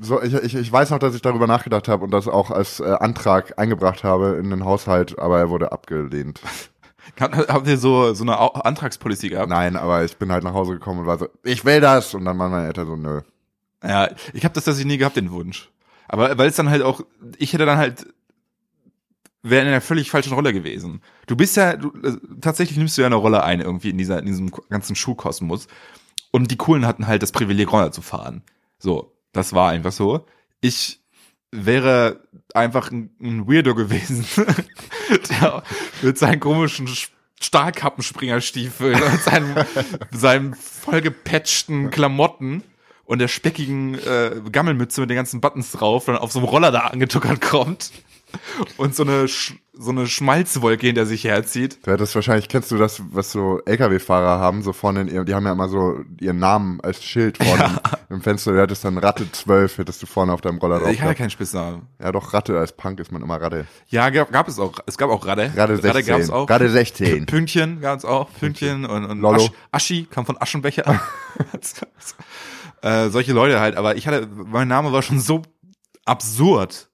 [0.02, 2.80] so, ich, ich, ich weiß noch, dass ich darüber nachgedacht habe und das auch als
[2.80, 6.42] äh, Antrag eingebracht habe in den Haushalt, aber er wurde abgelehnt.
[7.20, 8.54] Habt, ihr so, so eine Au-
[9.30, 9.50] gehabt?
[9.50, 12.14] Nein, aber ich bin halt nach Hause gekommen und war so, ich will das.
[12.14, 13.22] Und dann waren meine Eltern so, nö.
[13.84, 15.70] Ja, ich habe das tatsächlich nie gehabt, den Wunsch.
[16.08, 17.02] Aber weil es dann halt auch,
[17.38, 18.08] ich hätte dann halt,
[19.44, 21.02] wäre in einer völlig falschen Rolle gewesen.
[21.28, 24.20] Du bist ja, du, äh, tatsächlich nimmst du ja eine Rolle ein irgendwie in dieser,
[24.20, 25.68] in diesem ganzen Schulkosmos.
[26.36, 28.43] Und die Coolen hatten halt das Privileg, Roller zu fahren.
[28.78, 30.26] So, das war einfach so.
[30.60, 31.00] Ich
[31.50, 34.26] wäre einfach ein, Weirdo gewesen,
[35.30, 35.63] der
[36.02, 37.08] mit seinen komischen Sch-
[37.39, 39.56] Stahlkappenspringerstiefeln und seinem,
[40.12, 42.63] seinem vollgepatchten Klamotten
[43.06, 46.74] und der speckigen äh, Gammelmütze mit den ganzen Buttons drauf dann auf so einem Roller
[46.74, 47.93] da angetuckert kommt
[48.78, 49.28] und so eine
[49.78, 51.80] so eine Schmalzwolke hinter sich herzieht.
[51.84, 55.34] Du hättest wahrscheinlich, kennst du das, was so LKW-Fahrer haben, so vorne in ihrem, die
[55.34, 58.54] haben ja immer so ihren Namen als Schild vorne im Fenster.
[58.54, 60.91] Du hättest dann Ratte 12, hättest du vorne auf deinem Roller drauf.
[60.91, 61.88] Ich hatte keinen Spitznamen.
[62.02, 63.67] Ja, doch, Ratte, als Punk ist man immer Ratte.
[63.88, 64.74] Ja, gab, gab es auch.
[64.86, 65.52] Es gab auch Radde.
[65.56, 65.91] Ratte 16.
[65.91, 66.50] Radde gab's auch.
[66.50, 67.26] Ratte 16.
[67.28, 68.30] Pünktchen gab's auch.
[68.39, 69.43] Pünktchen und, und Lollo.
[69.43, 71.02] Asch, Aschi kam von Aschenbecher.
[72.82, 73.76] äh, solche Leute halt.
[73.76, 75.41] Aber ich hatte, mein Name war schon so
[76.06, 76.89] absurd,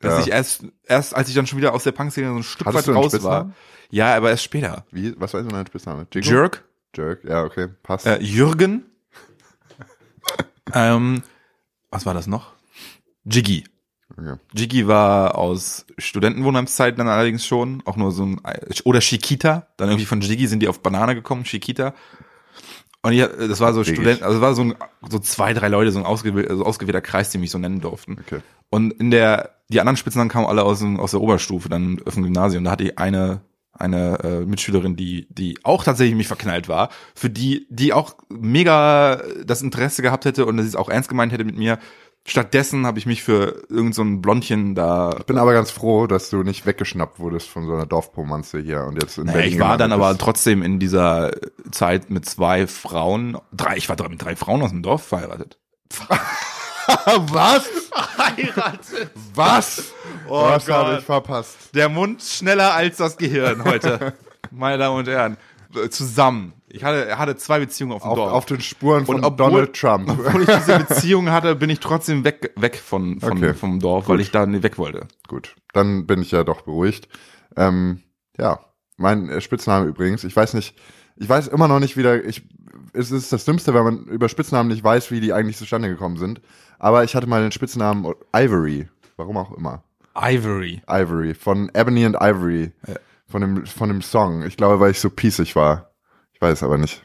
[0.00, 0.20] dass Ja.
[0.20, 2.88] ich erst, erst als ich dann schon wieder aus der Punk-Szene so ein Stück Hattest
[2.88, 3.52] weit raus war.
[3.90, 4.84] Ja, aber erst später.
[4.90, 6.06] Wie, was war denn dein Spitzname?
[6.12, 6.28] Jingo?
[6.28, 6.64] Jerk,
[6.96, 8.06] Jerk, ja, okay, passt.
[8.06, 8.84] äh, Jürgen.
[10.74, 11.22] ähm,
[11.90, 12.52] was war das noch?
[13.24, 13.64] Jiggy.
[14.16, 14.36] Okay.
[14.54, 18.40] Jiggy war aus Studentenwohnheimszeiten dann allerdings schon, auch nur so ein,
[18.84, 21.94] oder Chiquita, dann irgendwie von Jiggy sind die auf Banane gekommen, Chiquita.
[23.02, 23.96] Und ich, das war so Wirklich?
[23.96, 24.74] Student, also es war so ein,
[25.10, 28.18] so zwei, drei Leute, so ein ausgewähl, also ausgewählter Kreis, die mich so nennen durften.
[28.20, 28.40] Okay.
[28.70, 32.14] Und in der, die anderen Spitznamen kamen alle aus, dem, aus der Oberstufe, dann auf
[32.14, 32.64] dem Gymnasium.
[32.64, 33.40] Da hatte ich eine,
[33.72, 39.22] eine äh, Mitschülerin, die, die auch tatsächlich mich verknallt war, für die, die auch mega
[39.44, 41.78] das Interesse gehabt hätte und das es auch ernst gemeint hätte mit mir.
[42.26, 45.14] Stattdessen habe ich mich für irgend so ein Blondchen da.
[45.18, 48.84] Ich bin aber ganz froh, dass du nicht weggeschnappt wurdest von so einer Dorfpomanze hier
[48.84, 50.20] und jetzt in Naja, Berlin ich war dann gelandet aber bist.
[50.22, 51.32] trotzdem in dieser
[51.70, 55.58] Zeit mit zwei Frauen, drei, ich war mit drei Frauen aus dem Dorf verheiratet.
[57.32, 57.66] Was?
[57.92, 59.10] Verheiratet?
[59.34, 59.92] Was?
[60.28, 60.98] Oh Was habe Gott.
[61.00, 61.56] ich verpasst?
[61.74, 64.14] Der Mund schneller als das Gehirn heute.
[64.50, 65.36] Meine Damen und Herren.
[65.90, 66.52] Zusammen.
[66.68, 68.32] Ich hatte, hatte zwei Beziehungen auf dem Auf, Dorf.
[68.32, 70.08] auf den Spuren von obwohl- Donald Trump.
[70.08, 73.54] Obwohl ich diese Beziehung hatte, bin ich trotzdem weg, weg von, von, Okay.
[73.54, 75.08] vom Dorf, weil ich da nicht weg wollte.
[75.26, 77.08] Gut, dann bin ich ja doch beruhigt.
[77.56, 78.02] Ähm,
[78.38, 78.60] ja,
[78.96, 80.76] mein Spitzname übrigens, ich weiß nicht,
[81.16, 82.42] ich weiß immer noch nicht wieder, ich,
[82.92, 86.16] es ist das Dümmste, wenn man über Spitznamen nicht weiß, wie die eigentlich zustande gekommen
[86.18, 86.40] sind.
[86.84, 89.82] Aber ich hatte mal den Spitznamen Ivory, warum auch immer.
[90.14, 90.82] Ivory.
[90.86, 92.72] Ivory, von Ebony and Ivory,
[93.26, 94.42] von dem, von dem Song.
[94.42, 95.92] Ich glaube, weil ich so pießig war.
[96.34, 97.00] Ich weiß aber nicht.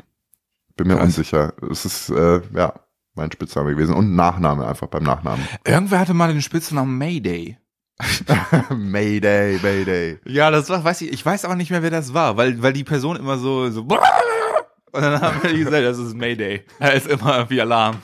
[0.75, 1.05] Bin mir Krass.
[1.05, 1.53] unsicher.
[1.71, 2.73] Es ist, äh, ja,
[3.15, 3.95] mein Spitzname gewesen.
[3.95, 5.47] Und Nachname, einfach beim Nachnamen.
[5.63, 7.57] Irgendwer hatte mal den Spitznamen Mayday.
[8.75, 10.19] Mayday, Mayday.
[10.25, 12.73] Ja, das war, weiß ich, ich weiß aber nicht mehr, wer das war, weil, weil
[12.73, 13.81] die Person immer so, so,
[14.91, 16.65] und dann haben wir gesagt, das ist Mayday.
[16.79, 17.95] Da ist immer irgendwie Alarm.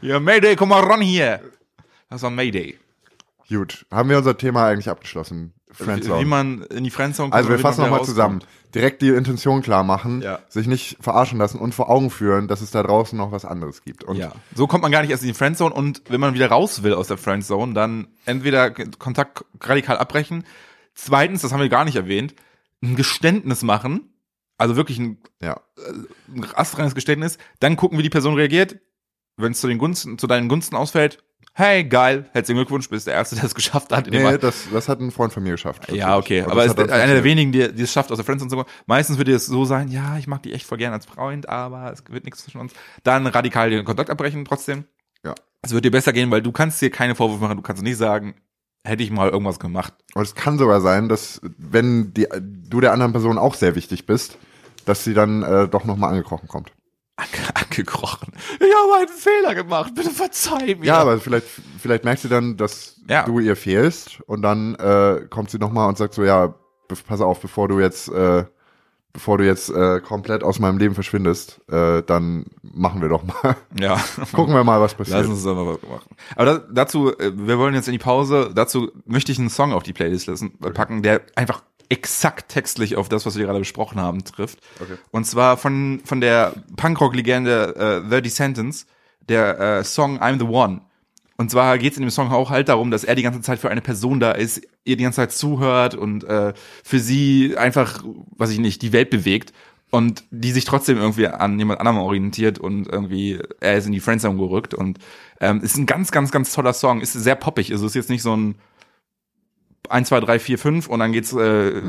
[0.00, 1.40] Ja, Mayday, komm mal ran hier.
[2.10, 2.78] Das war Mayday.
[3.48, 5.54] Gut, haben wir unser Thema eigentlich abgeschlossen?
[5.68, 6.24] Wie Friendzone.
[6.26, 7.34] man in die Friendzone kommt.
[7.34, 8.42] Also wir wie fassen nochmal zusammen.
[8.74, 10.40] Direkt die Intention klar machen, Ja.
[10.48, 13.82] sich nicht verarschen lassen und vor Augen führen, dass es da draußen noch was anderes
[13.82, 14.04] gibt.
[14.04, 16.48] Und Ja, so kommt man gar nicht erst in die Friendzone und wenn man wieder
[16.48, 20.44] raus will aus der Friendzone, dann entweder Kontakt radikal abbrechen.
[20.94, 22.34] Zweitens, das haben wir gar nicht erwähnt,
[22.82, 24.12] ein Geständnis machen.
[24.58, 25.60] Also wirklich ein, ja.
[26.34, 27.38] ein astreines Geständnis.
[27.60, 28.78] Dann gucken, wie die Person reagiert.
[29.38, 31.22] Wenn es zu den Gunsten, zu deinen Gunsten ausfällt,
[31.54, 34.08] hey, geil, herzlichen Glückwunsch, bist der Erste, der es geschafft hat.
[34.08, 35.90] Nee, das, das hat ein Freund von mir geschafft.
[35.90, 36.42] ja, okay.
[36.42, 38.56] Und Aber das ist einer der wenigen, die, die es schafft, aus der Friendzone zu
[38.56, 38.68] kommen.
[38.86, 41.92] Meistens würde es so sein, ja, ich mag die echt voll gern als Freund, aber
[41.92, 42.72] es wird nichts zwischen uns.
[43.02, 44.84] Dann radikal den Kontakt abbrechen trotzdem.
[45.24, 45.34] Ja.
[45.62, 47.96] Es wird dir besser gehen, weil du kannst dir keine Vorwürfe machen, du kannst nicht
[47.96, 48.36] sagen,
[48.84, 49.94] hätte ich mal irgendwas gemacht.
[50.14, 54.06] Und es kann sogar sein, dass wenn die, du der anderen Person auch sehr wichtig
[54.06, 54.38] bist,
[54.84, 56.72] dass sie dann äh, doch nochmal angekrochen kommt.
[57.78, 58.32] Ange angekrochen.
[58.60, 60.86] Ich habe einen Fehler gemacht, bitte verzeih mir.
[60.86, 61.46] Ja, aber vielleicht,
[61.78, 63.24] vielleicht merkst du dann, dass Ja.
[63.24, 66.54] du ihr fehlst und dann äh, kommt sie nochmal und sagt so, ja,
[67.06, 68.44] pass auf, bevor du jetzt, äh,
[69.12, 73.56] bevor du jetzt äh, komplett aus meinem Leben verschwindest, äh, dann machen wir doch mal.
[73.78, 73.96] ja.
[74.32, 75.18] Gucken wir mal, was passiert.
[75.18, 76.16] Lass uns das mal was machen.
[76.36, 79.72] Aber da, dazu, äh, wir wollen jetzt in die Pause, dazu möchte ich einen Song
[79.72, 84.00] auf die Playlist äh, packen, der einfach exakt textlich auf das, was wir gerade besprochen
[84.00, 84.60] haben, trifft.
[84.80, 84.96] Okay.
[85.10, 88.86] Und zwar von, von der Punkrock-Legende äh, The Descendants,
[89.28, 90.82] der äh, Song I'm the One.
[91.36, 93.60] Und zwar geht es in dem Song auch halt darum, dass er die ganze Zeit
[93.60, 98.02] für eine Person da ist, ihr die ganze Zeit zuhört und äh, für sie einfach,
[98.36, 99.52] was ich nicht, die Welt bewegt
[99.90, 104.00] und die sich trotzdem irgendwie an jemand anderem orientiert und irgendwie er ist in die
[104.00, 104.98] Friendzone gerückt und
[105.40, 107.00] ähm, ist ein ganz, ganz, ganz toller Song.
[107.00, 107.70] Ist sehr poppig.
[107.70, 108.56] Also ist jetzt nicht so ein
[109.88, 111.80] 1, 2, 3, 4, 5 und dann geht's, äh,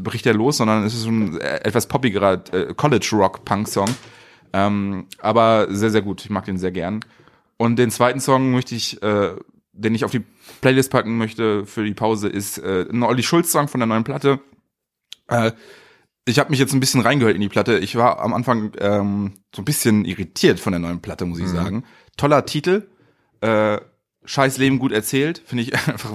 [0.00, 3.88] bricht er los, sondern es ist ein äh, etwas poppigerer äh, College-Rock-Punk-Song.
[4.52, 6.24] Ähm, aber sehr, sehr gut.
[6.24, 7.00] Ich mag den sehr gern.
[7.56, 9.34] Und den zweiten Song möchte ich, äh,
[9.72, 10.24] den ich auf die
[10.60, 14.40] Playlist packen möchte für die Pause, ist äh, ein Olli Schulz-Song von der neuen Platte.
[15.28, 15.52] Äh,
[16.24, 17.78] ich habe mich jetzt ein bisschen reingehört in die Platte.
[17.78, 21.48] Ich war am Anfang ähm, so ein bisschen irritiert von der neuen Platte, muss ich
[21.48, 21.84] sagen.
[22.16, 22.88] Toller Titel.
[23.40, 23.78] Äh,
[24.26, 26.10] Scheiß Leben gut erzählt, finde ich einfach.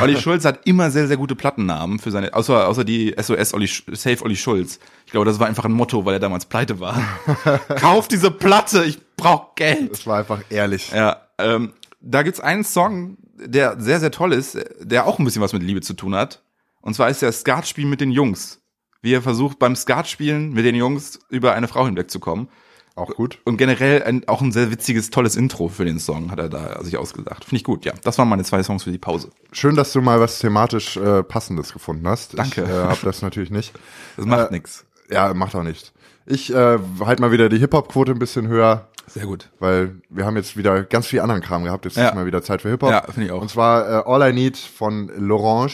[0.00, 3.66] Olli Schulz hat immer sehr, sehr gute Plattennamen für seine, außer, außer die SOS Olli,
[3.66, 4.78] Safe Olli Schulz.
[5.06, 7.00] Ich glaube, das war einfach ein Motto, weil er damals pleite war.
[7.76, 9.90] Kauf diese Platte, ich brauch Geld.
[9.92, 10.90] Das war einfach ehrlich.
[10.92, 15.42] Ja, ähm, da gibt's einen Song, der sehr, sehr toll ist, der auch ein bisschen
[15.42, 16.42] was mit Liebe zu tun hat.
[16.80, 18.60] Und zwar ist der Skatspiel mit den Jungs.
[19.00, 22.48] Wie er versucht, beim Skatspielen mit den Jungs über eine Frau hinwegzukommen.
[22.94, 23.38] Auch gut.
[23.44, 26.82] Und generell ein, auch ein sehr witziges, tolles Intro für den Song hat er da
[26.84, 27.44] sich ausgedacht.
[27.44, 27.92] Finde ich gut, ja.
[28.04, 29.30] Das waren meine zwei Songs für die Pause.
[29.50, 32.38] Schön, dass du mal was thematisch äh, Passendes gefunden hast.
[32.38, 32.62] Danke.
[32.64, 33.72] Ich äh, habe das natürlich nicht.
[34.16, 34.84] Das macht Äh, nix.
[35.10, 35.92] Ja, macht auch nichts.
[36.26, 39.50] Ich äh, halte mal wieder die Hip-Hop-Quote ein bisschen höher, Sehr gut.
[39.58, 41.84] weil wir haben jetzt wieder ganz viel anderen Kram gehabt.
[41.86, 42.08] Jetzt Ja.
[42.10, 42.90] ist mal wieder Zeit für Hip-Hop.
[42.90, 43.40] Ja, finde ich auch.
[43.40, 45.72] Und zwar äh, All I Need von L'Orange.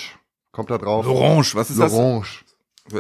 [0.53, 1.07] Kommt da drauf.
[1.07, 2.21] Orange, was ist L'Orange.
[2.21, 2.48] das?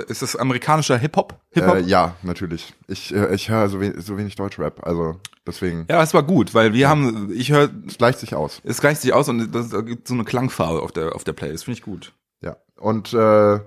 [0.08, 1.38] Ist das amerikanischer Hip-Hop?
[1.50, 1.76] Hip-Hop?
[1.76, 2.74] Äh, ja, natürlich.
[2.86, 5.86] Ich, äh, ich höre so, we so wenig Deutschrap, also deswegen.
[5.88, 8.60] ja, es war gut, weil wir haben, ich höre, Es gleicht sich aus.
[8.64, 11.32] es gleicht sich aus und das, da gibt so eine Klangfarbe auf der, auf der
[11.32, 11.64] Playlist.
[11.64, 12.12] Finde ich gut.
[12.40, 12.56] Ja.
[12.76, 13.60] Und äh,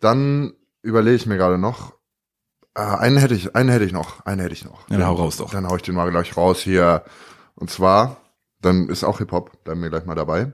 [0.00, 1.94] dann überlege ich mir gerade noch.
[2.74, 4.88] Äh, einen hätte ich, einen hätte ich noch, einen hätte ich noch.
[4.88, 5.50] Ja, dann hau raus doch.
[5.50, 7.04] Dann hau ich den mal gleich raus hier.
[7.54, 8.18] Und zwar,
[8.60, 10.52] dann ist auch Hip Hop, da bin ich gleich mal dabei.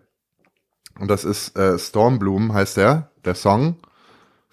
[0.99, 3.77] Und das ist äh, Stormbloom heißt der, der Song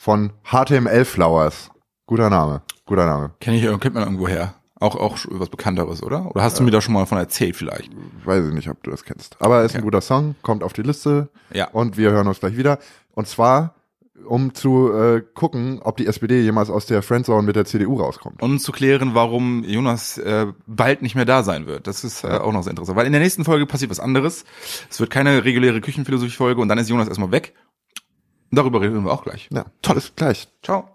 [0.02, 1.70] von HTML Flowers.
[2.08, 3.34] Guter Name, guter Name.
[3.40, 4.56] Kenn ich, kennt man irgendwo her.
[4.80, 6.26] Auch, auch was Bekannteres, oder?
[6.32, 7.92] Oder hast du mir da schon mal von erzählt vielleicht?
[8.26, 9.40] Weiß ich nicht, ob du das kennst.
[9.40, 9.86] Aber ist ein Okay.
[9.86, 11.30] guter Song, kommt auf die Liste.
[11.54, 11.68] Ja.
[11.68, 12.80] Und wir hören uns gleich wieder.
[13.14, 13.76] Und zwar,
[14.26, 18.42] um zu äh, gucken, ob die SPD jemals aus der Friendzone mit der CDU rauskommt.
[18.42, 21.86] Und zu klären, warum Jonas äh, bald nicht mehr da sein wird.
[21.86, 22.98] Das ist äh, auch noch sehr interessant.
[22.98, 24.46] Weil in der nächsten Folge passiert was anderes.
[24.90, 27.54] Es wird keine reguläre Küchenphilosophie-Folge und dann ist Jonas erstmal weg.
[28.52, 29.48] Darüber reden wir auch gleich.
[29.52, 29.96] Ja, toll.
[29.96, 30.48] Bis gleich.
[30.62, 30.90] Ciao.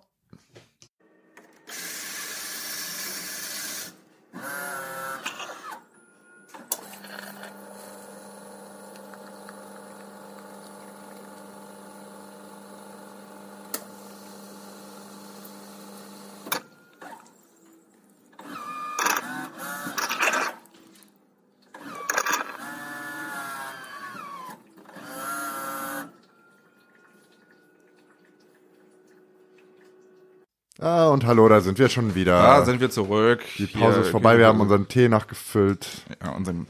[30.86, 32.40] Ah, und hallo, da sind wir schon wieder.
[32.40, 33.40] Da sind wir zurück.
[33.58, 35.86] die Pause ist vorbei, wir haben unseren Tee nachgefüllt.
[36.22, 36.66] ja, unseren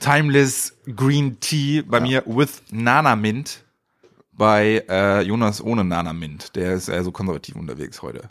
[0.00, 3.64] Timeless Green Tea bei mir with Nana Mint.
[4.32, 6.56] Bei äh, Jonas ohne Nana Mint.
[6.56, 8.28] Der ist eher so konservativ unterwegs heute.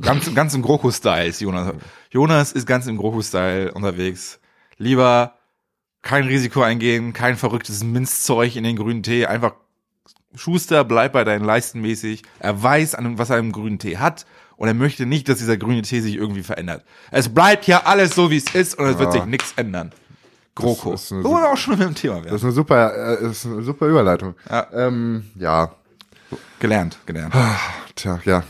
[0.00, 1.74] Ganz, ganz im Groku-Style ist Jonas.
[2.10, 4.38] Jonas ist ganz im Groku-Style unterwegs.
[4.76, 5.34] Lieber
[6.02, 9.26] kein Risiko eingehen, kein verrücktes Minzzeug in den grünen Tee.
[9.26, 9.54] Einfach
[10.34, 12.22] Schuster, bleib bei deinen Leisten mäßig.
[12.38, 14.26] Er weiß, was er im grünen Tee hat.
[14.56, 16.82] Und er möchte nicht, dass dieser grüne Tee sich irgendwie verändert.
[17.10, 19.20] Es bleibt hier alles so, wie es ist und es wird Ja.
[19.20, 19.92] sich nichts ändern.
[20.54, 20.92] GroKo.
[20.92, 22.36] Das ist eine Wo wir auch schon mit dem Thema Das werden.
[22.36, 24.34] ist eine super, äh, ist eine super Überleitung.
[24.48, 24.66] Ja.
[24.72, 25.70] Ähm, ja.
[26.58, 27.34] Gelernt, gelernt.
[27.94, 28.42] Tja, ja.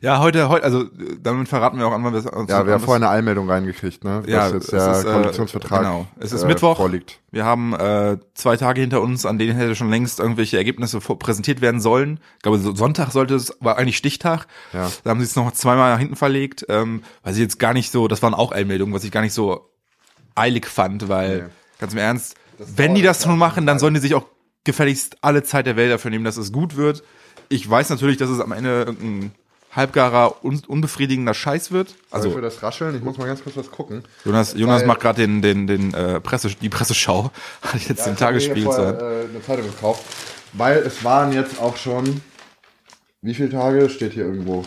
[0.00, 0.84] Ja, heute, heute, also
[1.20, 4.22] damit verraten wir auch wir uns Ja, wir haben was- vorhin eine Eilmeldung reingekriegt, ne?
[4.26, 6.06] Ja, dass jetzt es der ist, äh, Koalitionsvertrag genau.
[6.20, 6.76] Es ist äh, Mittwoch.
[6.76, 7.20] vorliegt.
[7.32, 11.60] Wir haben äh, zwei Tage hinter uns, an denen hätte schon längst irgendwelche Ergebnisse präsentiert
[11.60, 12.20] werden sollen.
[12.36, 14.46] Ich glaube, so Sonntag sollte es, war eigentlich Stichtag.
[14.72, 14.88] Ja.
[15.02, 17.90] Da haben sie es noch zweimal nach hinten verlegt, ähm, weil sie jetzt gar nicht
[17.90, 19.68] so, das waren auch Eilmeldungen, was ich gar nicht so
[20.36, 21.44] eilig fand, weil, Nee.
[21.80, 24.26] ganz im Ernst, wenn die das schon machen, dann sollen die sich auch
[24.64, 27.02] gefälligst alle Zeit der Welt dafür nehmen, dass es gut wird.
[27.48, 29.32] Ich weiß natürlich, dass es am Ende irgendein
[29.72, 31.94] halbgarer, un unbefriedigender Scheiß wird.
[32.10, 34.02] Also Also für das Rascheln, ich muss mal ganz kurz was gucken.
[34.24, 37.30] Jonas, Jonas macht gerade den, den, den äh, Presse, die Presseschau,
[37.62, 40.04] hat jetzt den ich hab mir Tagesspiegel hier zu vorher, äh, eine Zeitung gekauft,
[40.52, 42.22] weil es waren jetzt auch schon
[43.20, 44.64] wie viele Tage steht hier irgendwo?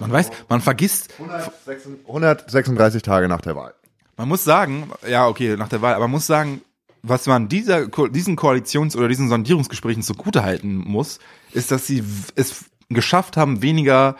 [0.00, 3.74] Man weiß, man vergisst, 136, 136 Tage nach der Wahl.
[4.16, 6.62] man muss sagen, ja, okay, nach der Wahl, aber man muss sagen,
[7.02, 11.18] was man dieser, diesen Koalitions- oder diesen Sondierungsgesprächen zugute halten muss,
[11.52, 12.02] ist, dass sie
[12.34, 14.16] es geschafft haben, weniger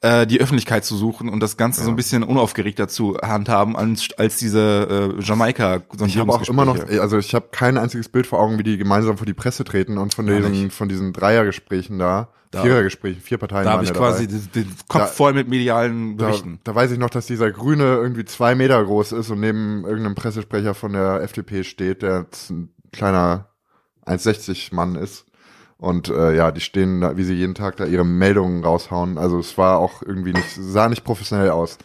[0.00, 4.08] äh, die Öffentlichkeit zu suchen und das Ganze so ein bisschen unaufgeregter zu handhaben als,
[4.16, 8.26] als diese äh, jamaika Ich habe auch immer noch, also ich habe kein einziges Bild
[8.26, 10.72] vor Augen, wie die gemeinsam vor die Presse treten und von diesen, nicht.
[10.72, 14.42] von diesen Dreiergesprächen da, Da- Vierergesprächen, vier Parteien Da habe ich ja quasi dabei.
[14.56, 16.58] den, Kopf Da- voll mit medialen Da, Berichten.
[16.64, 20.16] da weiß ich noch, dass dieser Grüne irgendwie zwei Meter groß ist und neben irgendeinem
[20.16, 23.46] Pressesprecher von der FDP steht, der ein kleiner
[24.04, 25.26] 1,60 Mann ist.
[25.82, 29.18] Und äh, ja, die stehen da, wie sie jeden Tag da ihre Meldungen raushauen.
[29.18, 31.76] Also es war auch irgendwie nicht, sah nicht professionell aus.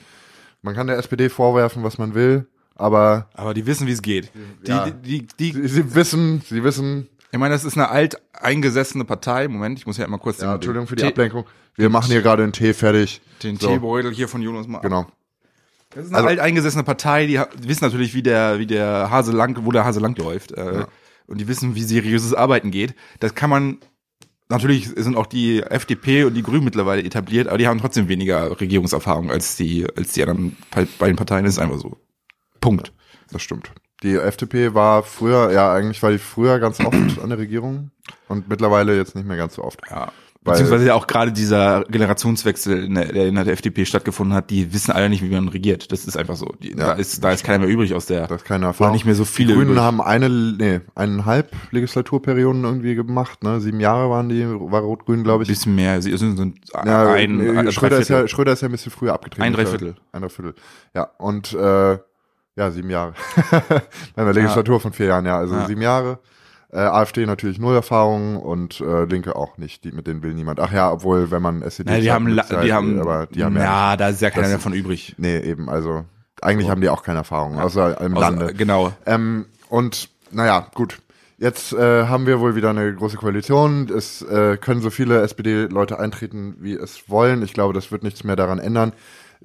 [0.61, 4.31] Man kann der SPD vorwerfen, was man will, aber Aber die wissen, wie es geht.
[4.67, 4.85] Die, Ja.
[4.91, 9.47] die, die, die, sie, wissen, sie wissen, ich meine, das ist eine alt eingesessene Partei.
[9.47, 11.45] Moment, ich muss ja immer kurz ja, den, Entschuldigung für die Tee- Ablenkung.
[11.75, 13.19] Wir machen hier gerade einen Tee fertig.
[13.41, 13.67] den So.
[13.67, 14.79] Teebeutel hier von Jonas mal.
[14.81, 15.07] Genau.
[15.89, 19.57] Das ist eine Also- alteingesessene Partei, die wissen natürlich, wie der, wie der Hase lang,
[19.65, 20.51] wo der Hase lang läuft.
[20.51, 20.85] Äh,
[21.27, 22.95] Und die wissen, wie seriöses Arbeiten geht.
[23.19, 23.77] Das kann man,
[24.49, 28.59] natürlich sind auch die FDP und die Grünen mittlerweile etabliert, aber die haben trotzdem weniger
[28.59, 30.55] Regierungserfahrung als die, als die anderen
[30.97, 31.43] beiden Parteien.
[31.43, 31.97] Das ist einfach so.
[32.61, 32.93] Punkt.
[33.29, 33.71] Das stimmt.
[34.03, 37.91] Die FDP war früher, ja, eigentlich war die früher ganz oft an der Regierung
[38.27, 39.81] und mittlerweile jetzt nicht mehr ganz so oft.
[39.89, 40.11] Ja.
[40.53, 44.73] Beziehungsweise ja auch gerade dieser Generationswechsel, in der, der in der FDP stattgefunden hat, die
[44.73, 45.91] wissen alle nicht, wie man regiert.
[45.91, 46.53] Das ist einfach so.
[46.61, 48.27] Die, da ist, da ist keiner mehr übrig aus der.
[48.27, 48.93] Das ist keine Erfahrung.
[48.93, 49.83] nicht mehr so viele Die Grünen übrig.
[49.83, 53.59] haben eine, nee, eineinhalb Legislaturperioden irgendwie gemacht, ne?
[53.61, 55.49] Sieben Jahre waren die, war Rot-Grün, glaube ich.
[55.49, 56.01] bisschen mehr.
[56.01, 58.27] Sie sind, sind Ja, ein, nee, ein Schröder, ist ja.
[58.27, 59.43] Schröder ist ja ein bisschen früher abgetreten.
[59.43, 59.95] Ein Dreiviertel.
[60.11, 60.55] Ein Dreiviertel.
[60.95, 61.97] Ja, und äh,
[62.55, 63.13] ja, sieben Jahre.
[64.15, 65.65] Bei einer Legislatur von vier Jahren, ja, also Ja.
[65.67, 66.19] sieben Jahre.
[66.69, 69.85] Äh, AfD natürlich null Erfahrung und äh, Linke auch nicht.
[69.85, 70.59] Die, mit denen will niemand.
[70.59, 72.25] Ach ja, obwohl, wenn man SED Ja, die haben,
[72.61, 75.15] die haben, aber die haben ja, ja, da ist ja keiner von übrig.
[75.17, 76.03] nee, eben, also
[76.41, 78.53] eigentlich haben die auch keine Erfahrung, außer im Außer- Lande.
[78.53, 78.91] Genau.
[79.05, 80.99] Ähm, und naja, gut.
[81.39, 83.87] Jetzt äh, haben wir wohl wieder eine große Koalition.
[83.95, 87.43] Es äh, können so viele SPD-Leute eintreten, wie es wollen.
[87.43, 88.91] Ich glaube, das wird nichts mehr daran ändern.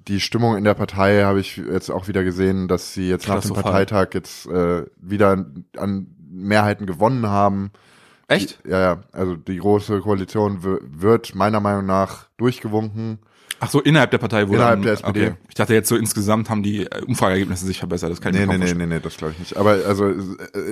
[0.08, 3.42] Die Stimmung in der Partei habe ich jetzt auch wieder gesehen, dass sie jetzt nach
[3.42, 3.52] dem.
[3.52, 5.44] Parteitag jetzt äh, wieder
[5.76, 6.06] an
[6.42, 7.70] Mehrheiten gewonnen haben.
[8.28, 8.60] Echt?
[8.66, 9.02] Ja, ja.
[9.12, 13.18] Also die große Koalition wird meiner Meinung nach durchgewunken.
[13.64, 15.26] Ach so, innerhalb der Partei wurde Innerhalb dann- der SPD.
[15.28, 15.34] Okay.
[15.48, 18.10] Ich dachte jetzt so insgesamt haben die äh, Umfrageergebnisse sich verbessert.
[18.10, 19.56] Das kann ich Nee, mir nee, nee, nee, nee, das glaube ich nicht.
[19.56, 20.14] Aber also äh,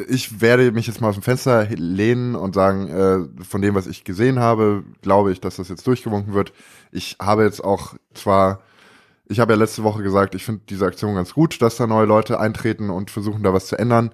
[0.08, 3.86] ich werde mich jetzt mal aus dem Fenster lehnen und sagen, äh, von dem, was
[3.86, 6.52] ich gesehen habe, glaube ich, dass das jetzt durchgewunken wird.
[6.90, 8.60] Ich habe jetzt auch zwar,
[9.28, 12.06] ich habe ja letzte Woche gesagt, ich finde diese Aktion ganz gut, dass da neue
[12.06, 14.10] Leute eintreten und versuchen da was zu ändern.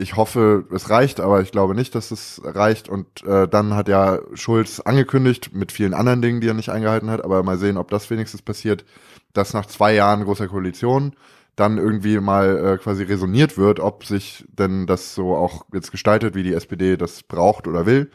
[0.00, 2.88] Ich hoffe, es reicht, aber ich glaube nicht, dass es reicht.
[2.88, 7.10] Und äh, dann hat ja Schulz angekündigt, mit vielen anderen Dingen, die er nicht eingehalten
[7.10, 8.84] hat, aber mal sehen, ob das wenigstens passiert,
[9.32, 11.16] dass nach zwei Jahren großer Koalition
[11.56, 16.36] dann irgendwie mal äh, quasi resoniert wird, ob sich denn das so auch jetzt gestaltet,
[16.36, 18.12] wie die SPD das braucht oder will.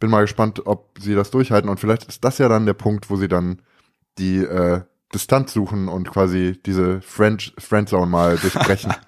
[0.00, 1.70] Bin mal gespannt, ob sie das durchhalten.
[1.70, 3.62] Und vielleicht ist das ja dann der Punkt, wo sie dann
[4.18, 4.82] die äh,
[5.14, 8.92] Distanz suchen und quasi diese Friend Friendzone mal durchbrechen.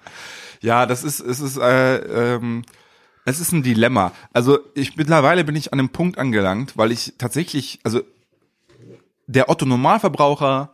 [0.61, 2.63] Ja, das ist, es ist, äh, ähm,
[3.25, 4.13] es ist ein Dilemma.
[4.31, 8.01] Also ich mittlerweile bin ich an einem Punkt angelangt, weil ich tatsächlich, also
[9.27, 10.71] der Otto Normalverbraucher,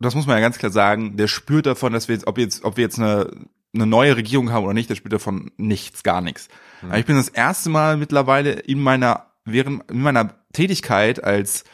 [0.00, 2.64] das muss man ja ganz klar sagen, der spürt davon, dass wir jetzt, ob jetzt,
[2.64, 3.30] ob wir jetzt eine,
[3.74, 6.48] eine neue Regierung haben oder nicht, der spürt davon nichts, gar nichts.
[6.82, 11.64] Aber Ich bin das erste Mal mittlerweile in meiner, während in meiner Tätigkeit als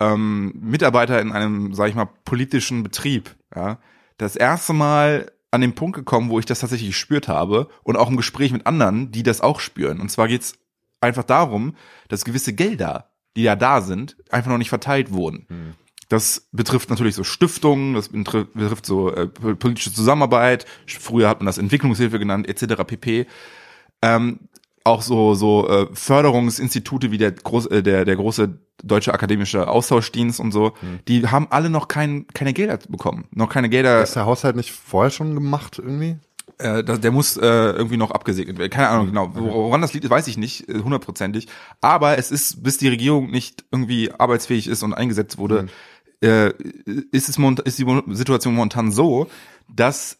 [0.00, 3.78] ähm, Mitarbeiter in einem, sag ich mal, politischen Betrieb, ja,
[4.18, 8.10] das erste Mal an den Punkt gekommen, wo ich das tatsächlich gespürt habe und auch
[8.10, 10.00] im Gespräch mit anderen, die das auch spüren.
[10.00, 10.54] Und zwar geht's
[11.00, 11.76] einfach darum,
[12.08, 15.46] dass gewisse Gelder, die ja da sind, einfach noch nicht verteilt wurden.
[16.08, 20.66] Das betrifft natürlich so Stiftungen, das betri- betrifft so äh, po- politische Zusammenarbeit.
[20.86, 22.82] Früher hat man das Entwicklungshilfe genannt, etc.
[22.86, 23.26] pp.
[24.02, 24.40] Ähm,
[24.84, 30.40] auch so so äh, Förderungsinstitute wie der groß, äh, der der große deutsche akademische Austauschdienst
[30.40, 30.72] und so,
[31.06, 34.02] die haben alle noch kein, keine Gelder bekommen, noch keine Gelder.
[34.02, 36.16] ist der Haushalt nicht vorher schon gemacht irgendwie?
[36.58, 38.70] Äh, das, der muss äh, irgendwie noch abgesegnet werden.
[38.70, 39.30] Keine Ahnung genau.
[39.34, 41.48] Woran das liegt, weiß ich nicht, äh, hundertprozentig.
[41.80, 45.66] Aber es ist, bis die Regierung nicht irgendwie arbeitsfähig ist und eingesetzt wurde,
[46.22, 46.52] äh,
[47.10, 49.28] ist es ist die Situation momentan so,
[49.68, 50.18] dass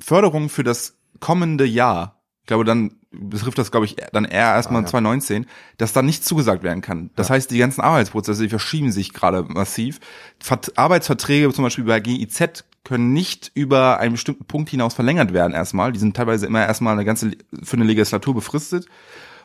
[0.00, 2.15] Förderung für das kommende Jahr,
[2.46, 4.90] ich glaube, dann betrifft das, glaube ich, dann eher erstmal Ah, ja.
[4.90, 5.46] 2019,
[5.78, 7.10] dass da nicht zugesagt werden kann.
[7.16, 9.98] Das heißt, die ganzen Arbeitsprozesse, die verschieben sich gerade massiv.
[10.38, 15.54] Vert Arbeitsverträge zum Beispiel bei GIZ können nicht über einen bestimmten Punkt hinaus verlängert werden
[15.54, 15.90] erstmal.
[15.90, 17.32] Die sind teilweise immer erstmal eine ganze,
[17.64, 18.86] für eine Legislatur befristet,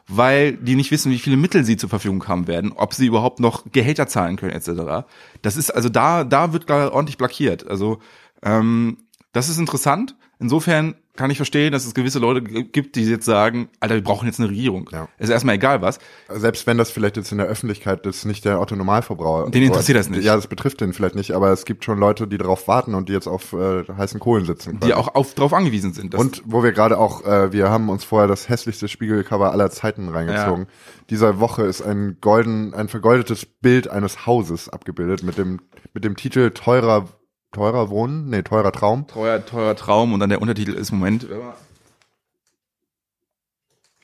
[0.07, 3.39] weil die nicht wissen, wie viele Mittel sie zur Verfügung haben werden, ob sie überhaupt
[3.39, 5.07] noch Gehälter zahlen können, etc.
[5.41, 7.67] Das ist, also da, da wird gerade ordentlich blockiert.
[7.67, 7.97] Also,
[8.43, 8.97] ähm,
[9.31, 10.15] das ist interessant.
[10.41, 14.25] Insofern kann ich verstehen, dass es gewisse Leute gibt, die jetzt sagen, Alter, wir brauchen
[14.25, 14.89] jetzt eine Regierung.
[14.91, 15.07] Ja.
[15.19, 15.99] Ist erstmal egal was.
[16.29, 19.51] Selbst wenn das vielleicht jetzt in der Öffentlichkeit das ist nicht der Otto Normalverbraucher.
[19.51, 20.23] Den interessiert das nicht.
[20.23, 23.07] Ja, das betrifft den vielleicht nicht, aber es gibt schon Leute, die darauf warten und
[23.07, 24.79] die jetzt auf äh, heißen Kohlen sitzen.
[24.79, 26.15] Die auch auf, darauf angewiesen sind.
[26.15, 30.09] Und wo wir gerade auch, äh, wir haben uns vorher das hässlichste Spiegelcover aller Zeiten
[30.09, 30.65] reingezogen.
[31.11, 35.59] Dieser Woche ist ein golden, ein vergoldetes Bild eines Hauses abgebildet mit dem,
[35.93, 37.07] mit dem Titel teurer,
[37.51, 39.07] teurer Wohnen, nee, teurer Traum.
[39.07, 41.27] teuer, teurer Traum und dann der Untertitel ist Moment.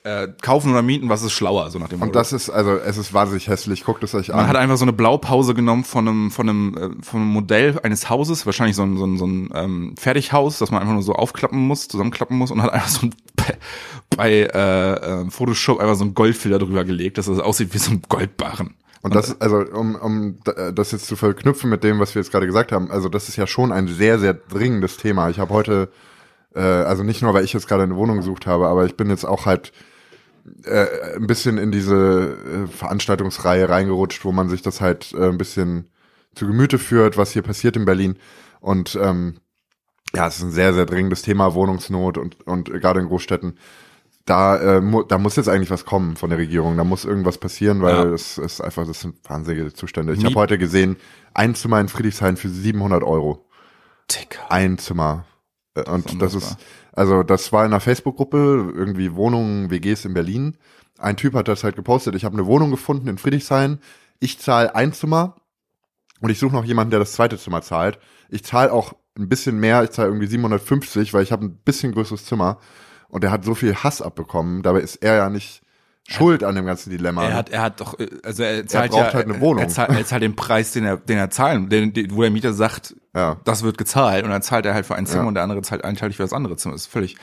[0.03, 2.19] Äh, kaufen oder mieten, was ist schlauer, so nach dem Und Motto.
[2.19, 3.83] das ist, also, es ist wahnsinnig hässlich.
[3.83, 4.47] Guckt es euch Man an.
[4.47, 8.09] hat einfach so eine Blaupause genommen von einem, von einem, äh, von einem Modell eines
[8.09, 11.11] Hauses, wahrscheinlich so ein, so ein, so ein ähm, Fertighaus, das man einfach nur so
[11.13, 13.57] aufklappen muss, zusammenklappen muss und hat einfach so ein, bei,
[14.15, 14.93] bei äh,
[15.23, 18.75] äh, Photoshop einfach so ein Goldfilter drüber gelegt, dass das aussieht wie so ein Goldbarren.
[19.01, 22.31] Und das, also um, um d- das jetzt zu verknüpfen mit dem, was wir jetzt
[22.31, 25.29] gerade gesagt haben, also das ist ja schon ein sehr, sehr dringendes Thema.
[25.29, 25.89] Ich habe heute,
[26.55, 29.09] äh, also nicht nur, weil ich jetzt gerade eine Wohnung gesucht habe, aber ich bin
[29.09, 29.71] jetzt auch halt
[30.63, 35.37] äh, ein bisschen in diese äh, Veranstaltungsreihe reingerutscht, wo man sich das halt äh, ein
[35.37, 35.89] bisschen
[36.35, 38.17] zu Gemüte führt, was hier passiert in Berlin.
[38.59, 39.35] Und ähm,
[40.15, 43.57] ja, es ist ein sehr, sehr dringendes Thema, Wohnungsnot und, und äh, gerade in Großstädten.
[44.28, 46.75] Da, äh, mu da muss jetzt eigentlich was kommen von der Regierung.
[46.78, 48.03] Da muss irgendwas passieren, weil Ja.
[48.13, 50.13] es ist einfach, das sind wahnsinnige Zustände.
[50.13, 50.97] Ich habe heute gesehen,
[51.34, 53.47] ein Zimmer in Friedrichshain für 700 Euro.
[54.09, 54.51] Ticker.
[54.51, 55.25] Ein Zimmer.
[55.75, 56.57] Äh, Und das ist,
[56.91, 60.57] also das war in einer Facebook-Gruppe, irgendwie Wohnungen, WGs in Berlin.
[60.99, 63.80] Ein Typ hat das halt gepostet, ich habe eine Wohnung gefunden in Friedrichshain.
[64.19, 65.36] Ich zahle ein Zimmer
[66.19, 67.97] und ich suche noch jemanden, der das zweite Zimmer zahlt.
[68.30, 71.93] Ich zahle auch ein bisschen mehr, ich zahle irgendwie 750, weil ich habe ein bisschen
[71.93, 72.57] größeres Zimmer.
[73.10, 75.62] Und er hat so viel Hass abbekommen, dabei ist er ja nicht
[76.10, 77.26] schuld an dem ganzen Dilemma.
[77.26, 79.64] Er hat, er hat doch, äh, also er zahlt braucht ja, halt eine Wohnung.
[79.64, 82.32] Er zahlt, er zahlt den Preis, den er, den er zahlen, den, den, wo der
[82.32, 83.38] Mieter sagt, Ja.
[83.43, 85.28] das wird gezahlt und dann zahlt er halt für ein Zimmer Ja.
[85.28, 86.76] und der andere zahlt einteilig für das andere Zimmer.
[86.76, 87.18] Das ist völlig,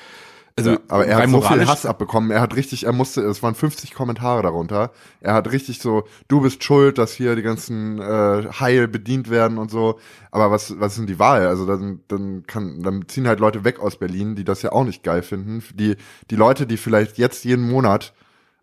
[0.56, 2.30] also Ja, aber er hat so viel Hass abbekommen.
[2.30, 4.92] Er hat richtig, er musste, es waren 50 Kommentare darunter.
[5.20, 9.58] Er hat richtig so, du bist schuld, dass hier die ganzen äh, Heil bedient werden
[9.58, 9.98] und so.
[10.30, 11.46] Aber was, was ist denn die Wahl?
[11.46, 14.84] Also dann, dann kann, dann ziehen halt Leute weg aus Berlin, die das ja auch
[14.84, 15.62] nicht geil finden.
[15.74, 15.96] Die,
[16.30, 18.14] die Leute, die vielleicht jetzt jeden Monat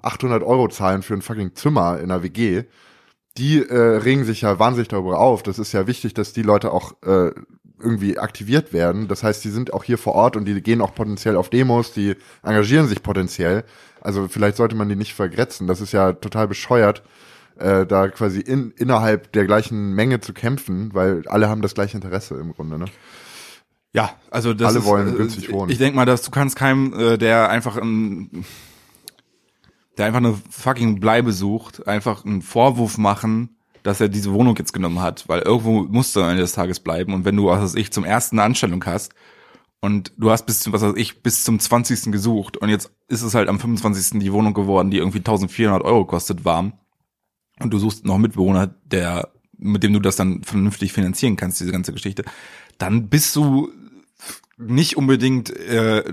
[0.02, 2.64] 800 Euro zahlen für ein fucking Zimmer in einer WG,
[3.38, 5.44] die äh, regen sich ja wahnsinnig darüber auf.
[5.44, 7.32] Das ist ja wichtig, dass die Leute auch äh,
[7.82, 9.08] irgendwie aktiviert werden.
[9.08, 11.94] Das heißt, die sind auch hier vor Ort und die gehen auch potenziell auf Demos,
[11.94, 13.64] die engagieren sich potenziell.
[14.02, 15.68] Also vielleicht sollte man die nicht vergrätzen.
[15.68, 17.04] Das ist ja total bescheuert,
[17.58, 21.98] äh, da quasi in, innerhalb der gleichen Menge zu kämpfen, weil alle haben das gleiche
[21.98, 22.78] Interesse im Grunde.
[22.78, 22.86] Ne?
[23.94, 25.72] Ja, also das Alle ist, wollen äh, günstig wohnen.
[25.72, 28.46] Ich denke mal, dass du kannst keinem, äh, der einfach ein,
[29.98, 34.74] der einfach eine fucking Bleibe sucht, einfach einen Vorwurf machen, dass er diese Wohnung jetzt
[34.74, 37.62] genommen hat, weil irgendwo musst du am Ende des Tages bleiben und wenn du, was
[37.62, 39.14] weiß ich, zum ersten eine Anstellung hast
[39.80, 42.12] und du hast bis zum, was weiß ich, bis zum 20.
[42.12, 44.20] gesucht und jetzt ist es halt am 25.
[44.20, 46.74] die Wohnung geworden, die irgendwie 1400 Euro kostet, warm
[47.60, 51.72] und du suchst noch Mitbewohner, der, mit dem du das dann vernünftig finanzieren kannst, diese
[51.72, 52.24] ganze Geschichte,
[52.78, 53.70] dann bist du
[54.58, 56.04] nicht unbedingt äh,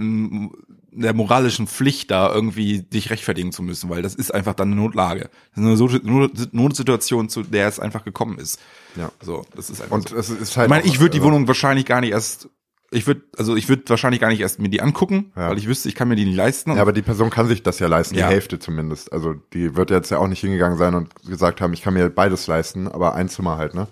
[0.90, 4.80] der moralischen Pflicht, da irgendwie dich rechtfertigen zu müssen, weil das ist einfach dann eine
[4.80, 5.30] Notlage.
[5.54, 8.58] Das ist eine Notsituation, zu der es einfach gekommen ist.
[8.96, 9.10] Ja.
[9.20, 10.16] So, das ist einfach Und so.
[10.16, 10.66] es ist halt.
[10.66, 12.48] Ich meine, ich würde die äh, Wohnung wahrscheinlich gar nicht erst,
[12.90, 15.50] ich würde, also ich würde wahrscheinlich gar nicht erst mir die angucken, Ja.
[15.50, 16.74] weil ich wüsste, ich kann mir die nicht leisten.
[16.74, 18.26] Ja, aber die Person kann sich das ja leisten, Ja.
[18.28, 19.12] die Hälfte zumindest.
[19.12, 22.08] Also die wird jetzt ja auch nicht hingegangen sein und gesagt haben, ich kann mir
[22.08, 23.88] beides leisten, aber ein Zimmer halt, ne?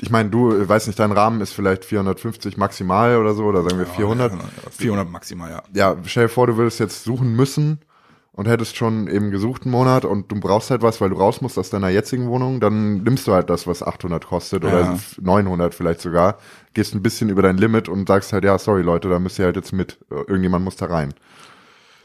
[0.00, 3.62] Ich meine, du, äh, weiß nicht, dein Rahmen ist vielleicht 450 maximal oder so, oder
[3.62, 4.32] sagen wir 400.
[4.70, 5.62] 400 maximal, ja.
[5.74, 7.80] Ja, stell dir vor, du würdest jetzt suchen müssen
[8.32, 11.40] und hättest schon eben gesucht einen Monat und du brauchst halt was, weil du raus
[11.40, 14.98] musst aus deiner jetzigen Wohnung, dann nimmst du halt das, was 800 kostet oder Ja.
[15.20, 16.38] 900 vielleicht sogar,
[16.74, 19.46] gehst ein bisschen über dein Limit und sagst halt, ja, sorry Leute, da müsst ihr
[19.46, 21.12] halt jetzt mit, irgendjemand muss da rein.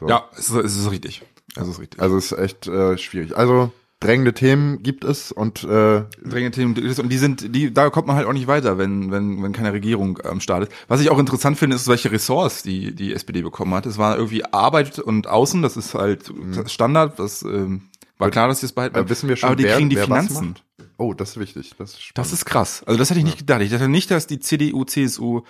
[0.04, 1.22] Ja, es ist, es ist richtig.
[1.54, 2.00] Es ist richtig.
[2.02, 3.36] Also es ist echt äh, schwierig.
[3.36, 3.70] Also
[4.04, 8.16] drängende Themen gibt es und äh, drängende Themen und die sind die da kommt man
[8.16, 11.18] halt auch nicht weiter wenn wenn wenn keine Regierung am Start ist was ich auch
[11.18, 15.26] interessant finde ist welche Ressorts die die SPD bekommen hat es war irgendwie Arbeit und
[15.26, 16.32] Außen das ist halt
[16.66, 17.88] Standard das ähm,
[18.18, 19.96] war klar dass sie es behalten äh, wissen wir schon, aber die wer, kriegen die
[19.96, 20.54] Finanzen?
[20.96, 21.74] Oh, das ist wichtig.
[21.76, 22.18] Das ist spannend.
[22.18, 24.84] das ist krass also das hätte ich nicht gedacht ich dachte nicht dass die CDU
[24.84, 25.42] CSU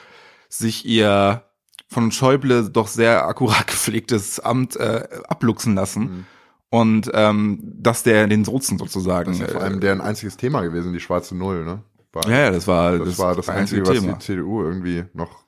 [0.48, 1.42] sich ihr
[1.88, 6.26] von Schäuble doch sehr akkurat gepflegtes Amt äh, abluchsen lassen Mhm.
[6.74, 10.36] Und ähm, dass der den Sozen sozusagen das ist ja vor äh, allem deren einziges
[10.36, 11.82] Thema gewesen, die schwarze Null, ne?
[12.12, 15.44] War, ja, ja, das war das, war das Einzige, einzige was die CDU irgendwie noch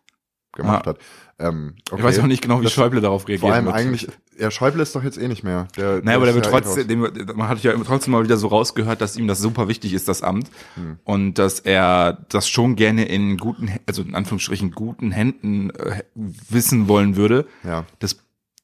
[0.52, 0.90] gemacht Ja.
[0.92, 0.98] hat.
[1.38, 2.00] Ähm, okay.
[2.00, 3.40] Ich weiß auch nicht genau, wie Das- Schäuble darauf reagiert.
[3.40, 3.74] Vor allem wird.
[3.76, 4.08] eigentlich,
[4.38, 5.68] ja, Schäuble ist doch jetzt eh nicht mehr.
[5.76, 7.00] Der, Naja, aber der wird ja eh trotzdem, dem,
[7.36, 10.22] man hat ja trotzdem mal wieder so rausgehört, dass ihm das super wichtig ist, das
[10.22, 10.50] Amt.
[10.74, 10.98] Hm.
[11.04, 16.02] Und dass er das schon gerne in guten, also in Anführungsstrichen guten Händen äh,
[16.48, 17.46] wissen wollen würde.
[17.64, 17.84] Ja.
[17.98, 18.16] Das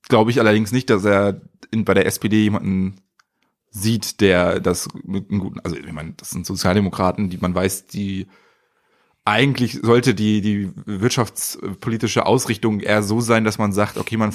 [0.09, 1.41] glaube ich allerdings nicht, dass er
[1.71, 2.97] in, bei der SPD jemanden
[3.71, 7.87] sieht, der das mit einem guten, also ich meine, das sind Sozialdemokraten, die man weiß,
[7.87, 8.27] die
[9.25, 14.35] eigentlich sollte die, die wirtschaftspolitische Ausrichtung eher so sein, dass man sagt, okay, man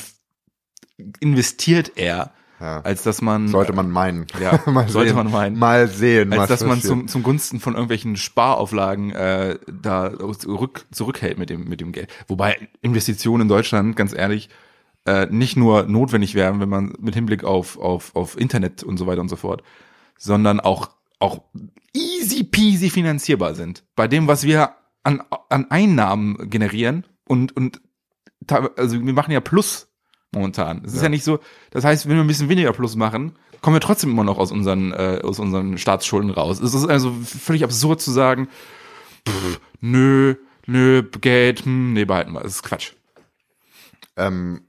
[1.20, 2.80] investiert eher, Ja.
[2.82, 4.26] als dass man Sollte man meinen.
[4.39, 5.18] Ja, mal sollte sehen.
[5.18, 5.59] man meinen.
[5.59, 6.32] Mal sehen.
[6.34, 11.49] als was dass man zum, zum Gunsten von irgendwelchen Sparauflagen äh, da zurück, zurückhält mit
[11.49, 12.09] dem, mit dem Geld.
[12.28, 14.49] Wobei Investitionen in Deutschland, ganz ehrlich,
[15.08, 19.08] äh, nicht nur notwendig wären, wenn man mit Hinblick auf, auf, auf Internet und so
[19.08, 19.64] weiter und so fort,
[20.18, 20.89] sondern auch,
[21.20, 21.41] auch
[21.93, 23.84] easy peasy finanzierbar sind.
[23.95, 27.82] Bei dem, was wir an, an Einnahmen generieren und, und
[28.76, 29.88] also wir machen ja Plus
[30.34, 30.84] momentan.
[30.86, 31.03] Es ist ja.
[31.03, 31.10] Ja.
[31.10, 31.39] nicht so,
[31.72, 34.51] das heißt, wenn wir ein bisschen weniger Plus machen, kommen wir trotzdem immer noch aus
[34.51, 36.60] unseren, äh, aus unseren Staatsschulden raus.
[36.60, 38.49] Es ist also völlig absurd zu sagen,
[39.28, 40.36] pff, nö,
[40.66, 42.41] nö, Geld, hm, nee, behalten wir.
[42.41, 42.91] Das ist Quatsch.
[44.18, 44.66] Ähm,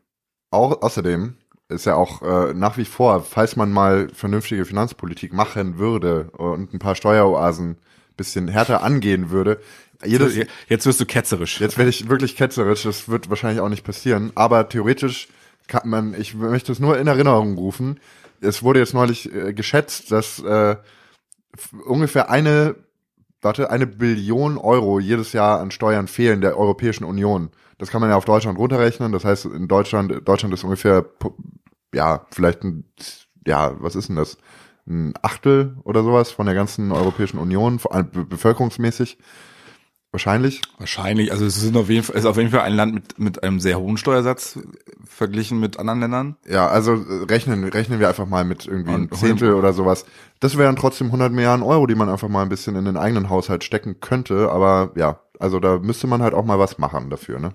[0.51, 1.35] auch, außerdem
[1.69, 6.73] ist ja auch äh, nach wie vor, falls man mal vernünftige Finanzpolitik machen würde und
[6.73, 7.77] ein paar Steueroasen
[8.17, 9.61] bisschen härter angehen würde,
[10.05, 10.37] jedes,
[10.69, 11.61] Jetzt wirst du ketzerisch.
[11.61, 15.29] Jetzt werde ich wirklich ketzerisch, das wird wahrscheinlich auch nicht passieren, aber theoretisch
[15.67, 17.99] kann man, ich möchte es nur in Erinnerung rufen,
[18.41, 20.77] es wurde jetzt neulich äh, geschätzt, dass äh,
[21.85, 22.77] ungefähr eine,
[23.43, 27.51] warte, eine Billion Euro jedes Jahr an Steuern fehlen der Europäischen Union.
[27.79, 31.05] Das kann man ja auf Deutschland runterrechnen, das heißt in Deutschland, Deutschland ist ungefähr,
[31.95, 32.85] ja, vielleicht ein,
[33.47, 34.39] ja, was ist denn das?
[34.87, 39.19] Ein Achtel oder sowas von der ganzen Europäischen Union, vor allem be- bevölkerungsmäßig.
[40.19, 40.63] Wahrscheinlich.
[40.79, 43.43] Wahrscheinlich, also es sind auf jeden Fall, ist auf jeden Fall ein Land mit, mit
[43.45, 44.59] einem sehr hohen Steuersatz
[45.05, 46.37] verglichen mit anderen Ländern.
[46.45, 50.07] Ja, also äh, rechnen, rechnen wir einfach mal mit irgendwie ein Zehntel oder sowas.
[50.41, 53.31] Das wären trotzdem 100 Milliarden Euro, die man einfach mal ein bisschen in den eigenen
[53.31, 54.51] Haushalt stecken könnte.
[54.51, 57.53] Aber ja, also da müsste man halt auch mal was machen dafür, ne?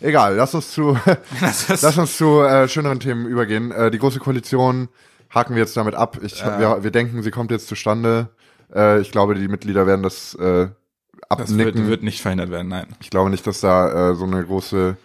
[0.00, 0.98] Egal, lass uns zu,
[1.40, 3.70] lass uns zu äh, schöneren Themen übergehen.
[3.70, 4.88] Äh, die große Koalition
[5.32, 6.18] haken wir jetzt damit ab.
[6.22, 8.30] Ich, wir, wir denken, sie kommt jetzt zustande.
[8.74, 10.68] Äh, ich glaube, die Mitglieder werden das äh,
[11.36, 11.88] Das wird, abnicken.
[11.88, 12.86] wird nicht verhindert werden, nein.
[13.00, 14.96] Ich glaube nicht, dass da äh, so eine große,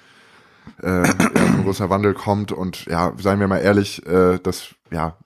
[0.82, 1.14] äh, ja, so
[1.58, 2.52] ein großer Wandel kommt.
[2.52, 5.18] Und ja, seien wir mal ehrlich, äh, das, ja,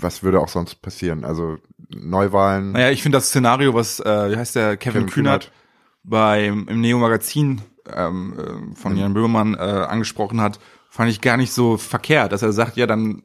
[0.00, 1.24] was würde auch sonst passieren?
[1.24, 1.58] Also
[1.90, 2.72] Neuwahlen.
[2.72, 5.52] Naja, ich finde das Szenario, was, äh, wie heißt der, Kevin, Kevin Kühnert, Kühnert.
[6.04, 7.62] beim im Neo-Magazin
[7.94, 10.58] ähm, äh, von Jan Böhmermann äh, angesprochen hat,
[10.88, 13.22] fand ich gar nicht so verkehrt, dass er sagt, ja, dann,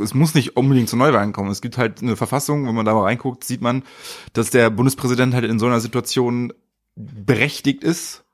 [0.00, 1.50] es muss nicht unbedingt zu Neuwahlen kommen.
[1.50, 3.84] Es gibt halt eine Verfassung, wenn man da mal reinguckt, sieht man,
[4.32, 6.52] dass der Bundespräsident halt in so einer Situation
[6.96, 8.24] berechtigt ist,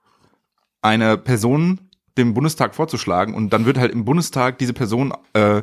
[0.81, 1.81] eine Person
[2.17, 5.63] dem Bundestag vorzuschlagen und dann wird halt im Bundestag diese Person äh,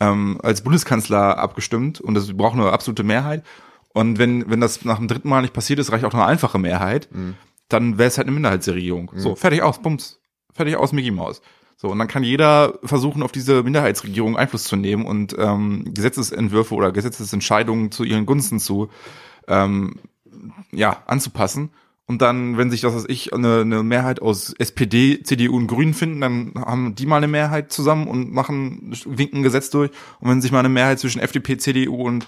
[0.00, 3.44] ähm, als Bundeskanzler abgestimmt und das braucht eine absolute Mehrheit.
[3.94, 6.58] Und wenn, wenn das nach dem dritten Mal nicht passiert ist, reicht auch eine einfache
[6.58, 7.08] Mehrheit,
[7.68, 9.10] dann wäre es halt eine Minderheitsregierung.
[9.16, 10.20] So, fertig aus, bums.
[10.52, 11.40] Fertig aus, Mickey Maus.
[11.76, 16.74] So, und dann kann jeder versuchen, auf diese Minderheitsregierung Einfluss zu nehmen und ähm, Gesetzesentwürfe
[16.74, 18.88] oder Gesetzesentscheidungen zu ihren Gunsten zu
[19.46, 19.96] ähm,
[20.72, 21.70] ja, anzupassen.
[22.06, 25.92] Und dann, wenn sich das, was ich, eine, eine Mehrheit aus SPD, CDU und Grünen
[25.92, 29.90] finden, dann haben die mal eine Mehrheit zusammen und machen, winken Gesetz durch.
[30.20, 32.26] Und wenn sich mal eine Mehrheit zwischen FDP, CDU und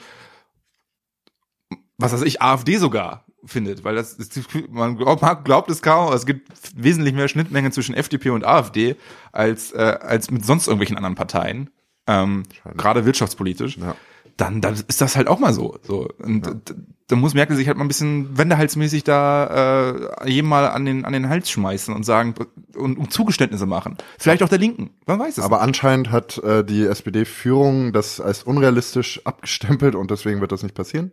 [1.97, 4.39] was weiß ich, AfD sogar findet, weil das ist,
[4.71, 8.97] man glaubt, es kaum, aber es gibt wesentlich mehr Schnittmengen zwischen FDP und AfD
[9.33, 11.71] als äh, als mit sonst irgendwelchen anderen Parteien,
[12.07, 12.43] ähm,
[12.77, 13.77] gerade wirtschaftspolitisch.
[13.79, 13.95] Ja.
[14.37, 15.79] Dann, dann ist das halt auch mal so.
[15.83, 16.09] so.
[16.23, 16.75] Und d-
[17.09, 19.91] da muss Merkel sich halt mal ein bisschen wendehalsmäßig da
[20.23, 22.35] äh, jedem mal an den an den Hals schmeißen und sagen
[22.77, 23.97] und um Zugeständnisse machen.
[24.19, 24.91] Vielleicht auch der Linken.
[25.07, 25.45] Man weiß es.
[25.45, 30.75] Aber anscheinend hat äh, die SPD-Führung das als unrealistisch abgestempelt und deswegen wird das nicht
[30.75, 31.13] passieren.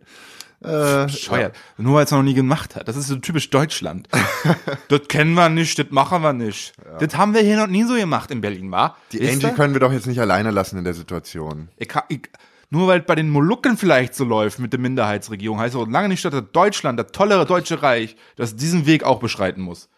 [0.62, 1.54] Äh, bescheuert.
[1.76, 2.88] Nur weil es noch nie gemacht hat.
[2.88, 4.08] Das ist so typisch Deutschland.
[4.88, 6.72] das kennen wir nicht, das machen wir nicht.
[6.98, 8.96] Das haben wir hier noch nie so gemacht in Berlin, war?
[9.12, 11.68] Die Angie können wir doch jetzt nicht alleine lassen in der Situation.
[11.76, 12.22] ich, ich,
[12.70, 16.08] nur weil es bei den Molukken vielleicht so läuft mit der Minderheitsregierung, heißt auch lange
[16.08, 19.88] nicht, dass das Deutschland, das tollere Deutsche Reich, das diesen Weg auch beschreiten muss.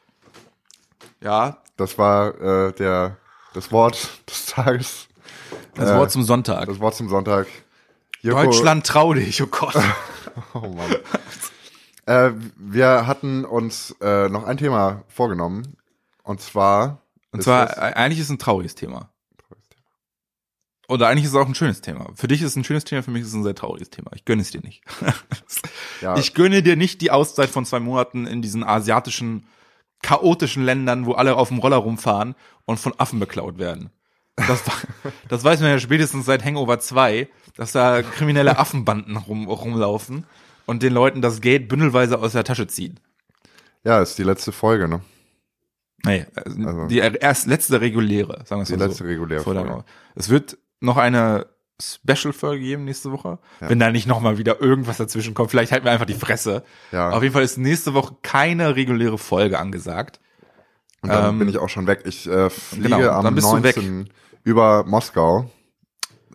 [1.22, 3.16] Ja, Das war äh, der
[3.54, 5.06] das Wort des Tages.
[5.74, 6.66] das Äh, Wort zum Sonntag.
[6.66, 7.46] Das Wort zum Sonntag.
[8.20, 9.74] Joko- Deutschland trau dich, oh Gott.
[10.54, 10.94] Oh Mann.
[12.06, 15.76] äh, wir hatten uns äh, noch ein Thema vorgenommen.
[16.22, 17.02] Und zwar.
[17.32, 19.10] Und zwar, äh, eigentlich ist es ein trauriges Thema.
[20.88, 22.08] Oder eigentlich ist es auch ein schönes Thema.
[22.14, 24.10] Für dich ist es ein schönes Thema, für mich ist es ein sehr trauriges Thema.
[24.14, 24.82] Ich gönne es dir nicht.
[26.00, 29.46] ja, Ich gönne dir nicht die Auszeit von zwei Monaten in diesen asiatischen,
[30.02, 32.34] chaotischen Ländern, wo alle auf dem Roller rumfahren
[32.64, 33.90] und von Affen beklaut werden.
[34.36, 34.62] Das,
[35.28, 37.28] das weiß man ja spätestens seit Hangover 2,
[37.58, 40.24] dass da kriminelle Affenbanden rum, rumlaufen
[40.64, 42.98] und den Leuten das Geld bündelweise aus der Tasche ziehen.
[43.84, 45.00] ja, ist die letzte Folge, ne?
[46.04, 49.08] Nee, also die erst letzte reguläre, sagen wir es Die mal letzte so.
[49.08, 49.84] reguläre Vor der- Folge.
[50.14, 51.46] Es wird noch eine
[51.80, 55.50] Special-Folge geben nächste Woche, wenn da nicht noch mal wieder irgendwas dazwischen kommt.
[55.50, 56.62] Vielleicht halten wir einfach die Fresse.
[56.92, 57.10] Ja.
[57.10, 60.20] Auf jeden Fall ist nächste Woche keine reguläre Folge angesagt.
[61.02, 62.02] Und dann Ähm, bin ich auch schon weg.
[62.04, 64.08] Ich äh, fliege genau, am dann bist du 19.
[64.44, 65.50] über Moskau.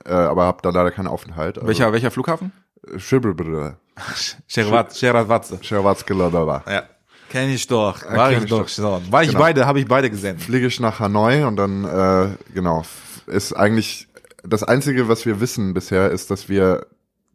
[0.05, 1.57] Äh, aber habe da leider keinen Aufenthalt.
[1.57, 2.51] Also, Welcher, welcher Flughafen?
[2.97, 3.77] Schibelbrille.
[4.47, 5.59] Sherat, Sheratwatze.
[5.61, 6.63] Scherwatzgeladaba.
[6.67, 6.83] Ja.
[7.29, 8.03] Kenn ich doch.
[8.11, 9.11] War kenn ich ich doch schon.
[9.11, 9.39] War ich Genau.
[9.39, 10.43] beide, habe ich beide gesendet.
[10.43, 12.83] Fliege ich nach Hanoi und dann, äh, genau,
[13.27, 14.07] ist eigentlich
[14.43, 16.85] das Einzige, was wir wissen bisher, ist, dass wir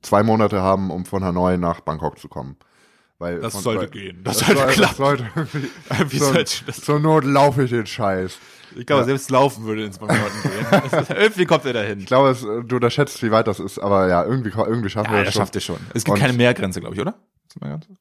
[0.02, 2.56] zwei Monate haben, um von Hanoi nach Bangkok zu kommen.
[3.18, 4.20] Weil Das sollte weil, gehen.
[4.22, 4.94] Das sollte soll- klappen.
[4.96, 8.36] sollte irgendwie- Wie sollte das- zur Not laufe ich den Scheiß.
[8.76, 11.16] Ich glaube, selbst laufen würde in zwei Monaten gehen.
[11.16, 12.00] Irgendwie kommt er dahin.
[12.00, 15.18] Ich glaube, es, du unterschätzt, wie weit das ist, aber ja, irgendwie, irgendwie schaffen Ja,
[15.18, 15.40] wir das das schon.
[15.42, 15.76] schafft er schon.
[15.94, 17.14] Es gibt Und- keine Meergrenze, glaube ich, oder?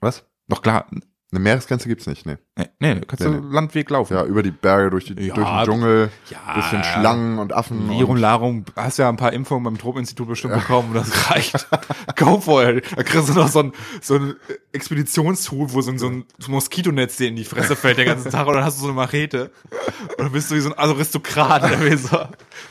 [0.01, 0.25] Was?
[0.47, 0.87] Doch klar.
[1.29, 2.37] Eine Meeresgrenze gibt's nicht, nee.
[2.57, 4.13] Nee, nee, du kannst Nee, du Landweg laufen.
[4.13, 6.53] Ja, über die Berge, durch, die, Ja, durch den Dschungel, ja.
[6.55, 7.89] bisschen Schlangen und Affen.
[7.89, 11.67] Virum und, Larum, hast ja ein paar Impfungen beim Tropeninstitut bestimmt bekommen und das reicht.
[12.15, 12.85] Go for it.
[12.95, 14.35] Da kriegst du noch so ein, so ein
[14.71, 18.47] Expeditionstool, wo so ein, so ein Moskitonetz dir in die Fresse fällt den ganzen Tag
[18.47, 19.51] und dann hast du so eine Machete.
[20.11, 22.17] Und dann bist du wie so ein Aristokrat, irgendwie so,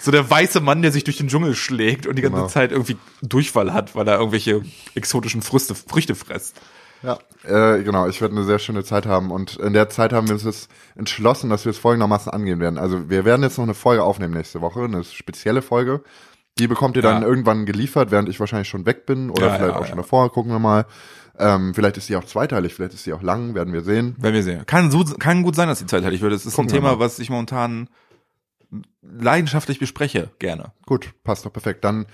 [0.00, 2.48] so der weiße Mann, der sich durch den Dschungel schlägt und die ganze Genau.
[2.48, 4.62] Zeit irgendwie Durchfall hat, weil er irgendwelche
[4.94, 6.58] exotischen Früchte, Früchte frisst.
[7.06, 7.18] Ja,
[7.76, 10.34] äh, genau, ich werde eine sehr schöne Zeit haben und in der Zeit haben wir
[10.34, 12.78] uns entschlossen, dass wir es folgendermaßen angehen werden.
[12.78, 16.02] Also wir werden jetzt noch eine Folge aufnehmen nächste Woche, eine spezielle Folge.
[16.58, 17.28] Die bekommt ihr dann Ja.
[17.28, 20.32] irgendwann geliefert, während ich wahrscheinlich schon weg bin oder Ja, vielleicht ja, auch schon davor,
[20.32, 20.86] gucken wir mal.
[21.38, 24.16] Ähm, vielleicht ist die auch zweiteilig, vielleicht ist die auch lang, werden wir sehen.
[24.18, 24.64] Werden wir sehen.
[24.66, 26.10] Kann, so, kann gut sein, dass hätte.
[26.10, 27.88] Ich würde, es ist Gucken ein Thema, was ich momentan
[29.02, 30.72] leidenschaftlich bespreche, gerne.
[30.86, 31.84] Gut, passt doch perfekt.
[31.84, 32.06] Dann,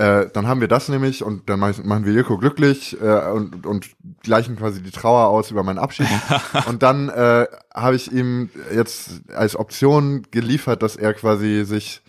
[0.00, 3.90] äh, dann haben wir das nämlich und dann machen wir Jirko glücklich äh, und, und
[4.22, 6.08] gleichen quasi die Trauer aus über meinen Abschied.
[6.68, 12.00] und dann äh, habe ich ihm jetzt als Option geliefert, dass er quasi sich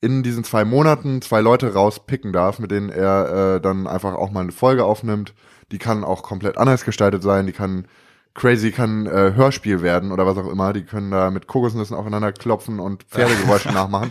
[0.00, 4.32] in diesen zwei Monaten zwei Leute rauspicken darf, mit denen er äh, dann einfach auch
[4.32, 5.32] mal eine Folge aufnimmt.
[5.70, 7.86] Die kann auch komplett anders gestaltet sein, die kann
[8.34, 10.72] crazy, kann äh, Hörspiel werden oder was auch immer.
[10.72, 14.10] Die können da mit Kokosnüssen aufeinander klopfen und Pferdegeräusche nachmachen.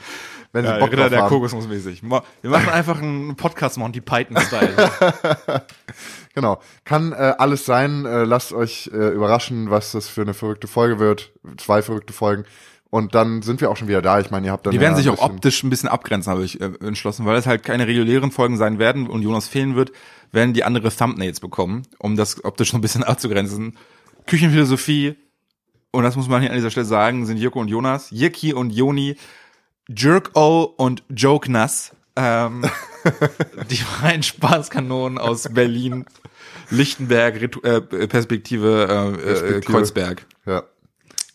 [0.55, 1.29] Wenn sie Ja, Bock Ritter der haben.
[1.29, 2.01] Kokosnuss-mäßig.
[2.03, 4.73] Mo- Wir machen einfach einen Podcast Monty Python-Style.
[6.33, 6.59] Genau.
[6.83, 8.05] Kann äh, alles sein.
[8.05, 11.31] Äh, lasst euch äh, überraschen, was das für eine verrückte Folge wird.
[11.57, 12.43] Zwei verrückte Folgen.
[12.89, 14.19] Und dann sind wir auch schon wieder da.
[14.19, 16.31] Ich meine, ihr habt dann Die ja werden sich ein auch optisch ein bisschen abgrenzen,
[16.31, 19.75] habe ich äh, entschlossen, weil es halt keine regulären Folgen sein werden und Jonas fehlen
[19.75, 19.91] wird,
[20.31, 23.77] werden die andere Thumbnails bekommen, um das optisch so ein bisschen abzugrenzen.
[24.27, 25.15] Küchenphilosophie,
[25.91, 28.71] und das muss man hier an dieser Stelle sagen, sind Jirko und Jonas, Jirki und
[28.71, 29.15] Joni,
[29.87, 32.65] Jerk-O und Joke Nass, ähm,
[33.69, 36.05] die freien Spaßkanonen aus Berlin,
[36.69, 39.61] Lichtenberg, Ritu äh, Perspektive, äh, äh, Perspektive.
[39.61, 40.25] Kreuzberg.
[40.45, 40.63] Ja.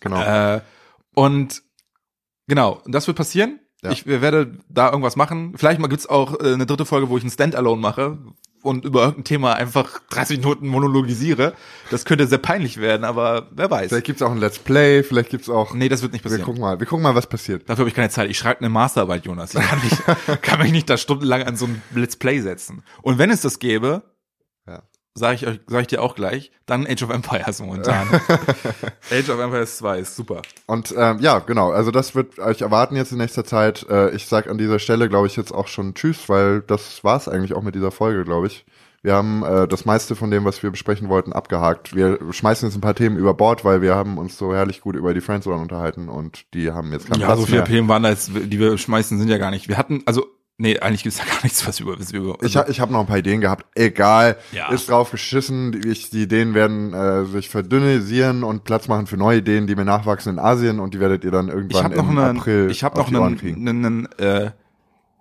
[0.01, 0.21] Genau.
[0.21, 0.61] Äh,
[1.15, 1.63] und
[2.49, 3.61] genau, das wird passieren.
[3.83, 3.93] Ja.
[3.93, 5.55] Ich werde da irgendwas machen.
[5.57, 8.19] Vielleicht mal gibt's auch äh, eine dritte Folge, wo ich ein Standalone mache
[8.63, 11.55] und über irgendein Thema einfach 30 Minuten monologisiere.
[11.91, 13.89] Das könnte sehr peinlich werden, aber wer weiß.
[13.89, 15.03] vielleicht gibt's auch ein Let's Play.
[15.03, 15.75] Vielleicht gibt's auch.
[15.75, 16.45] Nee, das wird nicht wir passieren.
[16.47, 16.79] gucken mal.
[16.79, 17.69] Wir gucken mal, was passiert.
[17.69, 18.31] Dafür habe ich keine Zeit.
[18.31, 19.55] Ich schreibe eine Masterarbeit, Jonas.
[19.55, 22.83] Ich kann, nicht, kann mich nicht da stundenlang an so ein Let's Play setzen.
[23.03, 24.03] Und wenn es das gäbe.
[25.15, 28.09] Sage ich euch, sage ich dir auch gleich, dann Age of Empires momentan.
[29.11, 30.43] Age of Empires 2 ist super.
[30.67, 31.71] Und ähm, ja, genau.
[31.71, 33.87] Also das wird euch erwarten jetzt in nächster Zeit.
[33.89, 37.29] Äh, ich sag an dieser Stelle, glaube ich, jetzt auch schon Tschüss, weil das war's
[37.29, 38.65] eigentlich auch mit dieser Folge, glaube ich.
[39.03, 41.97] Wir haben äh, das meiste von dem, was wir besprechen wollten, abgehakt.
[41.97, 44.95] Wir schmeißen jetzt ein paar Themen über Bord, weil wir haben uns so herrlich gut
[44.95, 47.67] über die Friendzone unterhalten und die haben jetzt keinen Ja, Platz so viele mehr.
[47.67, 49.69] Themen waren da jetzt, die wir schmeißen, sind ja gar nicht.
[49.69, 50.27] Wir hatten, also,
[50.61, 52.39] nee, eigentlich gibt's ja gar nichts, was über, was wir über.
[52.43, 53.67] Ich, ha- ich habe noch ein paar Ideen gehabt.
[53.75, 54.71] Egal, Ja.
[54.71, 55.73] ist drauf geschissen.
[55.73, 59.75] Die, ich, die Ideen werden äh, sich verdünnisieren und Platz machen für neue Ideen, die
[59.75, 62.71] mir nachwachsen in Asien und die werdet ihr dann ich irgendwann noch im einen, April
[62.71, 63.39] ich habe noch einen,
[63.69, 64.51] einen, einen, äh,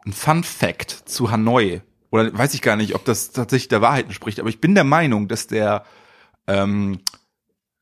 [0.05, 1.81] einen Fun Fact zu Hanoi.
[2.11, 4.83] Oder weiß ich gar nicht, ob das tatsächlich der Wahrheit entspricht, aber ich bin der
[4.83, 5.83] Meinung, dass der,
[6.47, 7.01] ähm,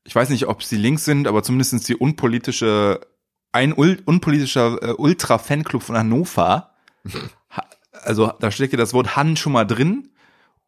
[0.04, 3.00] ich weiß nicht, ob sie links sind, aber zumindest die unpolitische,
[3.52, 6.70] ein ul, unpolitischer äh, Ultra-Fanclub von Hannover, ha-
[8.08, 10.08] also da steckt ja das Wort Han schon mal drin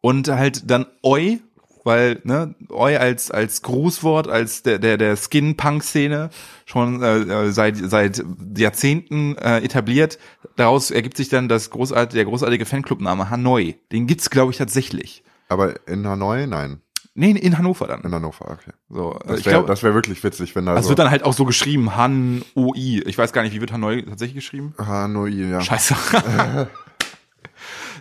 [0.01, 1.39] und halt dann Oi,
[1.83, 6.29] weil ne Oi als als Grußwort als der der der Skin Punk Szene
[6.65, 8.23] schon äh, äh, seit seit
[8.55, 10.19] Jahrzehnten äh, etabliert.
[10.55, 13.75] Daraus ergibt sich dann das großartige der großartige Fanclubname Hanoi.
[13.91, 15.23] Den gibt's glaube ich tatsächlich.
[15.49, 16.47] Aber in Hanoi?
[16.47, 16.81] Nein,
[17.13, 18.01] Nee, in Hannover dann.
[18.03, 18.71] in Hannover, okay.
[18.89, 21.11] So, Das ich wäre glaube, das wär wirklich witzig, wenn da das so wird dann
[21.11, 23.01] halt auch so geschrieben Han O I.
[23.05, 24.73] Ich weiß gar nicht, wie wird Hanoi tatsächlich geschrieben?
[24.77, 25.59] Hanoi, ja.
[25.59, 25.95] Scheiße.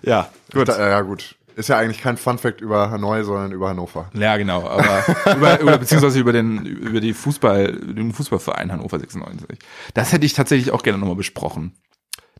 [0.03, 0.68] ja, gut.
[0.68, 1.36] Da, ja, gut.
[1.57, 4.11] Ist ja eigentlich kein Funfact über Hanoi, sondern über Hannover.
[4.14, 5.03] Ja, genau, aber
[5.36, 9.59] über, über beziehungsweise über den über die Fußball den Fußballverein Hannover 96.
[9.94, 11.74] Das hätte ich tatsächlich auch gerne nochmal besprochen.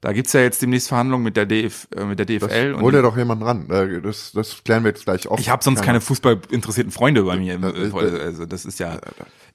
[0.01, 2.91] Da gibt's ja jetzt demnächst Verhandlungen mit der DF, äh, mit der Das DFL hol
[2.93, 3.69] dir und doch jemanden ran.
[3.69, 5.39] Äh, Das, das klären wir jetzt gleich auf.
[5.39, 7.59] ich habe sonst keine fußballinteressierten Freunde bei mir.
[7.59, 8.99] Das ist- Also das ist ja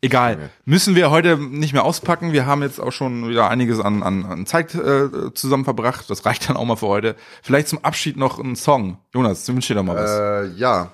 [0.05, 0.49] egal.
[0.65, 2.33] Müssen wir heute nicht mehr auspacken.
[2.33, 6.09] Wir haben jetzt auch schon wieder einiges an, an, an Zeit äh, zusammen verbracht.
[6.09, 7.15] Das reicht dann auch mal für heute.
[7.41, 8.99] Vielleicht zum Abschied noch ein Song.
[9.13, 10.11] Jonas, wünsch dir doch mal was.
[10.11, 10.91] Äh, ja.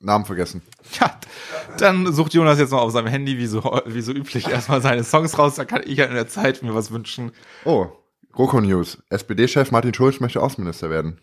[0.00, 0.62] Namen vergessen.
[1.00, 1.18] Ja,
[1.78, 5.04] dann sucht Jonas jetzt noch auf seinem Handy, wie so, wie so üblich, erstmal seine
[5.04, 5.56] Songs raus.
[5.56, 7.32] Da kann ich ja in der Zeit mir was wünschen.
[7.64, 7.88] Oh,
[8.32, 8.98] GroKo News.
[9.10, 11.18] SPD-Chef Martin Schulz möchte Außenminister werden.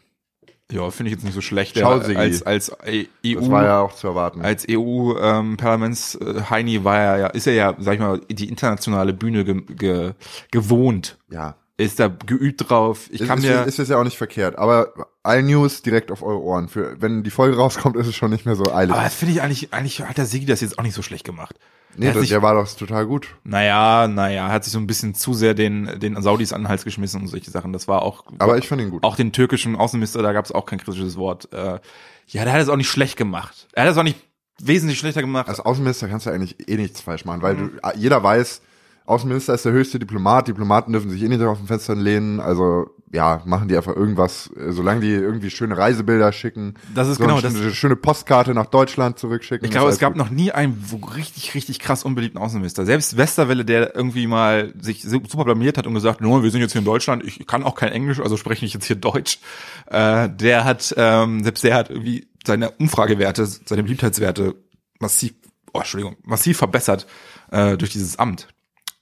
[0.72, 1.78] Ja, finde ich jetzt nicht so schlecht.
[1.80, 2.18] Schau, Sigi.
[2.18, 4.42] als, als E- Das EU, war ja auch zu erwarten.
[4.42, 9.62] als EU-Parlaments-Heini war er ja, ist er ja, sag ich mal, die internationale Bühne ge,
[9.62, 10.12] ge,
[10.52, 11.18] gewohnt.
[11.30, 11.56] ja.
[11.78, 13.10] Ist da geübt drauf.
[13.12, 14.58] Ich Ist, kann ist, mir, ist jetzt ja auch nicht verkehrt.
[14.58, 14.94] Aber
[15.24, 16.70] all News direkt auf eure Ohren.
[16.70, 18.94] Für, wenn die Folge rauskommt, ist es schon nicht mehr so eilig.
[18.94, 21.26] aber das finde ich eigentlich, eigentlich hat der Sigi das jetzt auch nicht so schlecht
[21.26, 21.60] gemacht.
[21.98, 23.28] Nee, das, sich- der war doch total gut.
[23.44, 26.84] Naja, naja, hat sich so ein bisschen zu sehr den, den Saudis an den Hals
[26.84, 27.74] geschmissen und solche Sachen.
[27.74, 29.04] Das war auch, Aber ich fand ihn gut.
[29.04, 31.52] auch den türkischen Außenminister, da gab es auch kein kritisches Wort.
[31.54, 31.80] Äh,
[32.28, 33.68] ja, der hat es auch nicht schlecht gemacht.
[33.74, 34.18] Er hat es auch nicht
[34.62, 35.48] wesentlich schlechter gemacht.
[35.50, 38.62] Als Außenminister kannst du eigentlich eh nichts falsch machen, weil du, jeder weiß,
[39.06, 42.90] Außenminister ist der höchste Diplomat, Diplomaten dürfen sich eh nicht auf den Fenstern lehnen, also
[43.14, 46.74] ja, machen die einfach irgendwas, äh, solange die irgendwie schöne Reisebilder schicken.
[46.94, 49.64] Das ist so genau eine das- schöne, schöne Postkarte nach Deutschland zurückschicken.
[49.66, 50.18] ich glaube, es gab gut.
[50.18, 52.86] noch nie einen so richtig, richtig krass unbeliebten Außenminister.
[52.86, 56.62] Selbst Westerwelle, der irgendwie mal sich su- super blamiert hat und gesagt, no, wir sind
[56.62, 59.40] jetzt hier in Deutschland, ich kann auch kein Englisch, also spreche ich jetzt hier Deutsch.
[59.88, 64.56] Äh, der hat, ähm, selbst der hat irgendwie seine Umfragewerte, seine Beliebtheitswerte
[65.00, 65.34] massiv,
[65.74, 67.06] oh, Entschuldigung, massiv verbessert
[67.52, 68.48] äh, durch dieses Amt.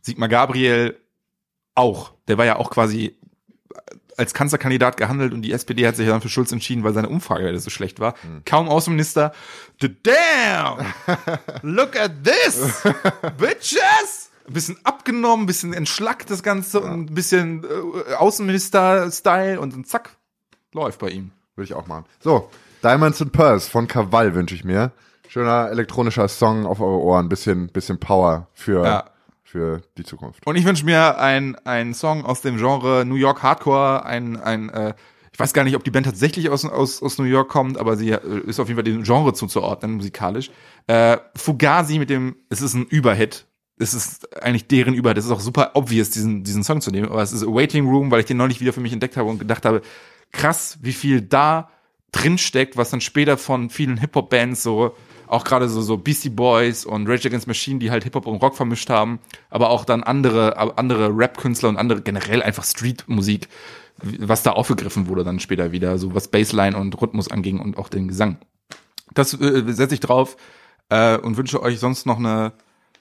[0.01, 0.97] Sigmar Gabriel
[1.76, 2.14] auch.
[2.28, 3.16] Der war ja auch quasi
[4.18, 7.59] als Kanzlerkandidat gehandelt und die SPD hat sich dann für Schulz entschieden, weil seine Umfragewerte
[7.59, 8.14] so schlecht war.
[8.45, 9.34] Kaum Außenminister.
[9.80, 10.86] Damn!
[11.61, 12.84] Look at this!
[13.38, 14.30] Bitches!
[14.47, 19.86] Ein bisschen abgenommen, ein bisschen entschlackt das Ganze und ein bisschen äh, Außenminister-Style und dann
[19.86, 20.18] zack,
[20.74, 21.32] läuft bei ihm.
[21.55, 22.05] Würde ich auch machen.
[22.20, 22.49] So,
[22.84, 24.91] Diamonds and Pearls von Krawall wünsche ich mir.
[25.30, 29.05] Schöner elektronischer Song auf eure Ohren, bisschen, bisschen Power für, Ja.
[29.54, 30.45] Für die Zukunft.
[30.47, 34.70] Und ich wünsche mir ein ein Song aus dem Genre New York Hardcore, ein ein
[34.70, 34.95] äh,
[35.32, 37.95] ich weiß gar nicht, ob die Band tatsächlich aus, aus, aus New York kommt, aber
[37.95, 40.51] sie äh, ist auf jeden Fall dem Genre zuzuordnen, musikalisch.
[40.88, 43.45] Äh, Fugazi mit dem, es ist ein Überhit.
[43.80, 45.18] Es ist eigentlich deren Überhit.
[45.18, 47.10] Es ist auch super obvious, diesen, diesen Song zu nehmen.
[47.10, 49.39] Aber es ist Waiting Room, weil ich den neulich wieder für mich entdeckt habe und
[49.39, 49.82] gedacht habe,
[50.32, 51.72] krass, wie viel da
[52.12, 54.95] drin steckt, was dann später von vielen Hip-Hop-Bands so,
[55.34, 58.56] auch gerade so, so Beastie Boys und Rage Against Machine, die halt Hip-Hop und Rock
[58.56, 59.20] vermischt haben,
[59.50, 63.48] aber auch dann andere, andere Rap-Künstler und andere generell einfach Street-Musik
[64.02, 67.90] was da aufgegriffen wurde dann später wieder, so was Bassline und Rhythmus anging und auch
[67.90, 68.38] den Gesang.
[69.14, 70.38] Das äh, setze ich drauf
[70.90, 72.54] äh, und wünsche euch sonst noch eine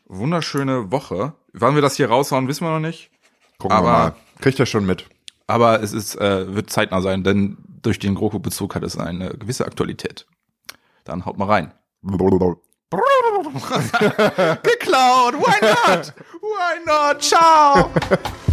[0.07, 1.33] wunderschöne Woche.
[1.53, 3.11] Wann wir das hier raushauen, wissen wir noch nicht.
[3.59, 4.15] Gucken Aber- wir mal.
[4.41, 5.07] Kriegt ihr schon mit.
[5.47, 9.67] Aber es ist, äh, wird zeitnah sein, denn durch den GroKo-Bezug hat es eine gewisse
[9.67, 10.27] Aktualität.
[11.05, 11.73] Dann haut mal rein.
[14.63, 16.13] Geklaut, why not?
[16.41, 17.21] Why not?
[17.21, 17.93] Ciao!